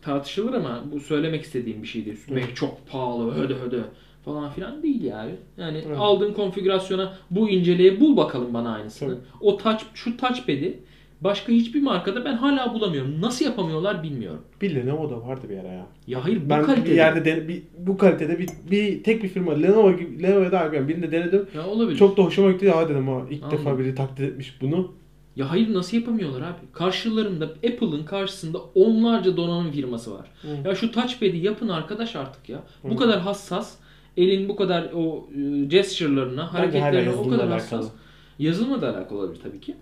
tartışılır 0.01 0.53
ama 0.53 0.83
bu 0.91 0.99
söylemek 0.99 1.43
istediğim 1.43 1.83
bir 1.83 1.87
şeydi. 1.87 2.17
Mac 2.29 2.55
çok 2.55 2.87
pahalı 2.91 3.31
hödö 3.35 3.55
hödö 3.65 3.81
falan 4.25 4.49
filan 4.49 4.83
değil 4.83 5.03
yani. 5.03 5.31
Yani 5.57 5.83
Evet. 5.87 5.97
aldığın 5.99 6.33
konfigürasyona 6.33 7.13
bu 7.31 7.49
inceliğe 7.49 7.99
bul 7.99 8.17
bakalım 8.17 8.53
bana 8.53 8.73
aynısını. 8.75 9.09
Tabii. 9.09 9.19
O 9.41 9.57
touch 9.57 9.83
şu 9.93 10.17
touchpad'i 10.17 10.79
başka 11.21 11.51
hiçbir 11.53 11.81
markada 11.81 12.25
ben 12.25 12.33
hala 12.33 12.73
bulamıyorum. 12.73 13.21
Nasıl 13.21 13.45
yapamıyorlar 13.45 14.03
bilmiyorum. 14.03 14.41
Bir 14.61 14.75
Lenovo 14.75 15.09
da 15.09 15.27
vardı 15.27 15.45
bir 15.49 15.57
ara 15.57 15.67
ya. 15.67 15.87
Ya 16.07 16.25
hayır 16.25 16.45
bu 16.45 16.49
Ben 16.49 16.63
kalitede. 16.63 16.89
bir 16.91 16.95
yerde 16.95 17.25
den- 17.25 17.47
bir, 17.47 17.61
bu 17.79 17.97
kalitede 17.97 18.39
bir, 18.39 18.49
bir 18.71 19.03
tek 19.03 19.23
bir 19.23 19.27
firma 19.29 19.53
Lenovo 19.53 19.97
gibi 19.97 20.23
Lenovo'ya 20.23 20.51
da 20.51 20.69
ben 20.73 20.87
birinde 20.87 21.11
denedim. 21.11 21.45
Ya 21.55 21.67
olabilir. 21.67 21.97
Çok 21.97 22.17
da 22.17 22.23
hoşuma 22.23 22.51
gitti 22.51 22.65
ya 22.65 22.89
dedim 22.89 23.07
ha 23.07 23.21
ilk 23.29 23.43
Anladım. 23.43 23.59
defa 23.59 23.79
biri 23.79 23.95
takdir 23.95 24.23
etmiş 24.27 24.61
bunu. 24.61 24.91
Ya 25.37 25.51
hayır 25.51 25.73
nasıl 25.73 25.97
yapamıyorlar 25.97 26.41
abi? 26.41 26.71
Karşılarında 26.73 27.45
Apple'ın 27.45 28.03
karşısında 28.03 28.59
onlarca 28.75 29.37
donanım 29.37 29.71
firması 29.71 30.13
var. 30.13 30.27
Hı. 30.41 30.47
Ya 30.69 30.75
şu 30.75 30.91
touchpad'i 30.91 31.37
yapın 31.37 31.67
arkadaş 31.67 32.15
artık 32.15 32.49
ya. 32.49 32.63
Bu 32.83 32.91
Hı. 32.93 32.95
kadar 32.97 33.19
hassas, 33.19 33.75
elin 34.17 34.49
bu 34.49 34.55
kadar 34.55 34.89
o 34.95 35.29
e, 35.37 35.65
gesture'larına, 35.65 36.53
hareketlerine 36.53 37.09
o 37.15 37.23
kadar 37.29 37.37
alakalı. 37.47 37.53
hassas. 37.53 37.91
Yazılımla 38.39 38.81
da 38.81 38.95
alakalı 38.97 39.19
olabilir 39.19 39.39
tabii 39.43 39.59
ki. 39.59 39.75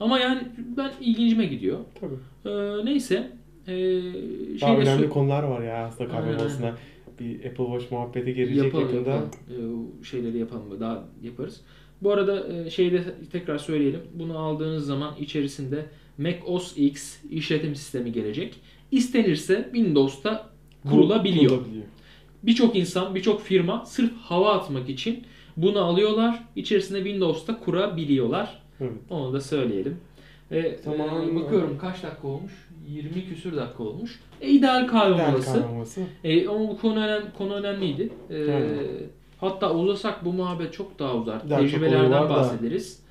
Ama 0.00 0.18
yani 0.18 0.40
ben 0.76 0.90
ilgincime 1.00 1.46
gidiyor. 1.46 1.78
Tabii. 2.00 2.14
Ee, 2.54 2.84
neyse. 2.84 3.30
Ee, 3.68 3.72
Daha 4.60 4.76
önemli 4.76 5.02
su- 5.04 5.10
konular 5.10 5.42
var 5.42 5.62
ya 5.62 5.84
aslında 5.86 6.20
molasına. 6.20 6.72
bir 7.20 7.36
Apple 7.36 7.64
Watch 7.64 7.92
muhabbeti 7.92 8.34
gelecek 8.34 8.64
yapalım, 8.64 8.84
yakında. 8.94 9.10
yapalım. 9.10 9.30
Ee, 10.00 10.04
şeyleri 10.04 10.38
yapalım 10.38 10.80
daha 10.80 11.04
yaparız. 11.22 11.60
Bu 12.02 12.12
arada 12.12 12.46
e, 12.54 12.70
şeyde 12.70 13.04
tekrar 13.32 13.58
söyleyelim. 13.58 14.00
Bunu 14.14 14.38
aldığınız 14.38 14.86
zaman 14.86 15.14
içerisinde 15.20 15.86
Mac 16.18 16.38
OS 16.46 16.76
X 16.76 17.16
işletim 17.30 17.74
sistemi 17.76 18.12
gelecek. 18.12 18.54
İstenirse 18.90 19.68
Windows'ta 19.74 20.50
kurulabiliyor. 20.90 21.48
Kurulabiliyor. 21.50 21.84
Birçok 22.42 22.76
insan, 22.76 23.14
birçok 23.14 23.42
firma 23.42 23.86
sırf 23.86 24.12
hava 24.16 24.52
atmak 24.52 24.88
için 24.88 25.24
bunu 25.56 25.78
alıyorlar. 25.84 26.44
İçerisinde 26.56 26.98
Windows'ta 27.04 27.58
kurabiliyorlar. 27.58 28.62
Evet. 28.80 28.92
Onu 29.10 29.32
da 29.32 29.40
söyleyelim. 29.40 29.96
E, 30.50 30.76
Tamam. 30.84 31.30
e, 31.30 31.34
bakıyorum 31.34 31.78
kaç 31.80 32.02
dakika 32.02 32.28
olmuş? 32.28 32.52
20 32.88 33.28
küsür 33.28 33.56
dakika 33.56 33.82
olmuş. 33.82 34.20
E, 34.40 34.48
ideal 34.48 34.86
kahve 34.88 35.30
molası. 35.30 35.64
E, 36.24 36.48
ama 36.48 36.68
bu 36.68 36.78
konu 36.80 36.98
önemli, 37.04 37.32
konu 37.38 37.54
önemliydi. 37.54 38.08
E, 38.30 38.38
Yani. 38.38 38.66
Hatta 39.40 39.74
uzasak 39.74 40.24
bu 40.24 40.32
muhabbet 40.32 40.72
çok 40.72 40.98
daha 40.98 41.14
uzar. 41.16 41.50
Daha 41.50 41.60
çok 41.60 41.70
Tecrübelerden 41.70 42.10
da. 42.24 42.30
bahsederiz. 42.30 43.02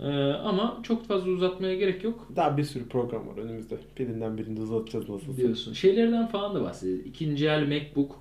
E, 0.00 0.08
ama 0.32 0.80
çok 0.82 1.06
fazla 1.08 1.30
uzatmaya 1.30 1.74
gerek 1.74 2.04
yok 2.04 2.28
Daha 2.36 2.56
bir 2.56 2.64
sürü 2.64 2.88
program 2.88 3.28
var 3.28 3.36
önümüzde. 3.36 3.78
Birinden 3.98 4.38
birini 4.38 4.60
uzatacağız 4.60 5.08
nasıl. 5.08 5.36
diyorsun. 5.36 5.72
Şeylerden 5.72 6.26
falan 6.26 6.54
da 6.54 6.62
bahsederiz. 6.62 7.06
İkinci 7.06 7.46
el 7.46 7.66
MacBook 7.68 8.12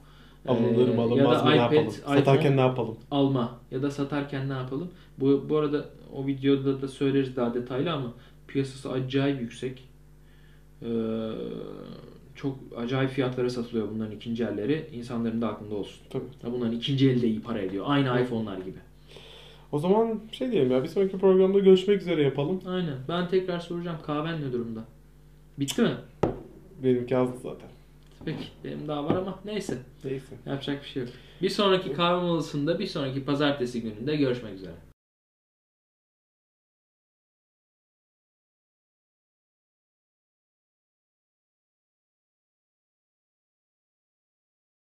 e, 0.46 0.50
Alınır 0.52 0.88
mı 0.88 0.96
ya 0.96 1.02
alınmaz 1.02 1.40
da 1.40 1.44
mı 1.44 1.50
ne 1.52 1.56
iPad, 1.56 1.72
yapalım? 1.74 1.88
iPhone 1.94 2.18
Satarken 2.18 2.58
ne 2.58 2.62
yapalım? 2.62 2.98
alma 3.12 3.60
ya 3.72 3.82
da 3.82 3.92
satarken 3.92 4.50
ne 4.50 4.54
yapalım? 4.54 4.88
Bu, 5.18 5.46
bu 5.50 5.58
arada 5.58 5.86
o 6.16 6.28
videoda 6.28 6.82
da 6.82 6.88
söyleriz 6.88 7.36
daha 7.36 7.54
detaylı 7.54 7.92
ama 7.92 8.14
piyasası 8.48 8.92
acayip 8.92 9.42
yüksek. 9.42 9.84
Ee, 10.82 10.88
çok 12.36 12.58
acayip 12.78 13.12
fiyatlara 13.12 13.50
satılıyor 13.50 13.90
bunların 13.94 14.16
ikinci 14.16 14.44
elleri. 14.44 14.90
İnsanların 14.94 15.42
da 15.42 15.48
aklında 15.48 15.76
olsun. 15.76 16.00
Tabii. 16.10 16.24
Ya 16.44 16.52
bunların 16.54 16.74
ikinci 16.76 17.10
eli 17.10 17.22
de 17.22 17.28
iyi 17.28 17.42
para 17.42 17.60
ediyor. 17.60 17.86
Aynı 17.88 18.10
Evet. 18.10 18.28
iPhone'lar 18.28 18.58
gibi. 18.58 18.78
O 19.72 19.80
zaman 19.80 20.20
şey 20.32 20.52
diyelim 20.52 20.72
ya 20.72 20.84
bir 20.84 20.88
sonraki 20.88 21.18
programda 21.18 21.60
görüşmek 21.60 22.02
üzere 22.02 22.24
yapalım. 22.24 22.62
Aynen. 22.68 22.98
Ben 23.10 23.28
tekrar 23.28 23.60
soracağım. 23.60 23.98
Kahven 24.06 24.42
ne 24.42 24.54
durumda? 24.54 24.80
Bitti 25.60 25.82
mi? 25.82 25.92
Benimki 26.84 27.18
azdı 27.18 27.38
zaten. 27.44 27.70
Peki. 28.26 28.44
Benim 28.64 28.88
daha 28.88 29.06
var 29.06 29.16
ama 29.16 29.40
neyse. 29.46 29.78
Neyse. 30.04 30.36
Yapacak 30.46 30.84
bir 30.84 30.88
şey 30.88 31.04
yok. 31.04 31.12
Bir 31.42 31.50
sonraki 31.50 31.94
kahve 31.94 32.22
molasında 32.26 32.80
bir 32.80 32.88
sonraki 32.88 33.26
pazartesi 33.26 33.82
gününde 33.82 34.16
görüşmek 34.16 34.54
üzere. 34.54 34.72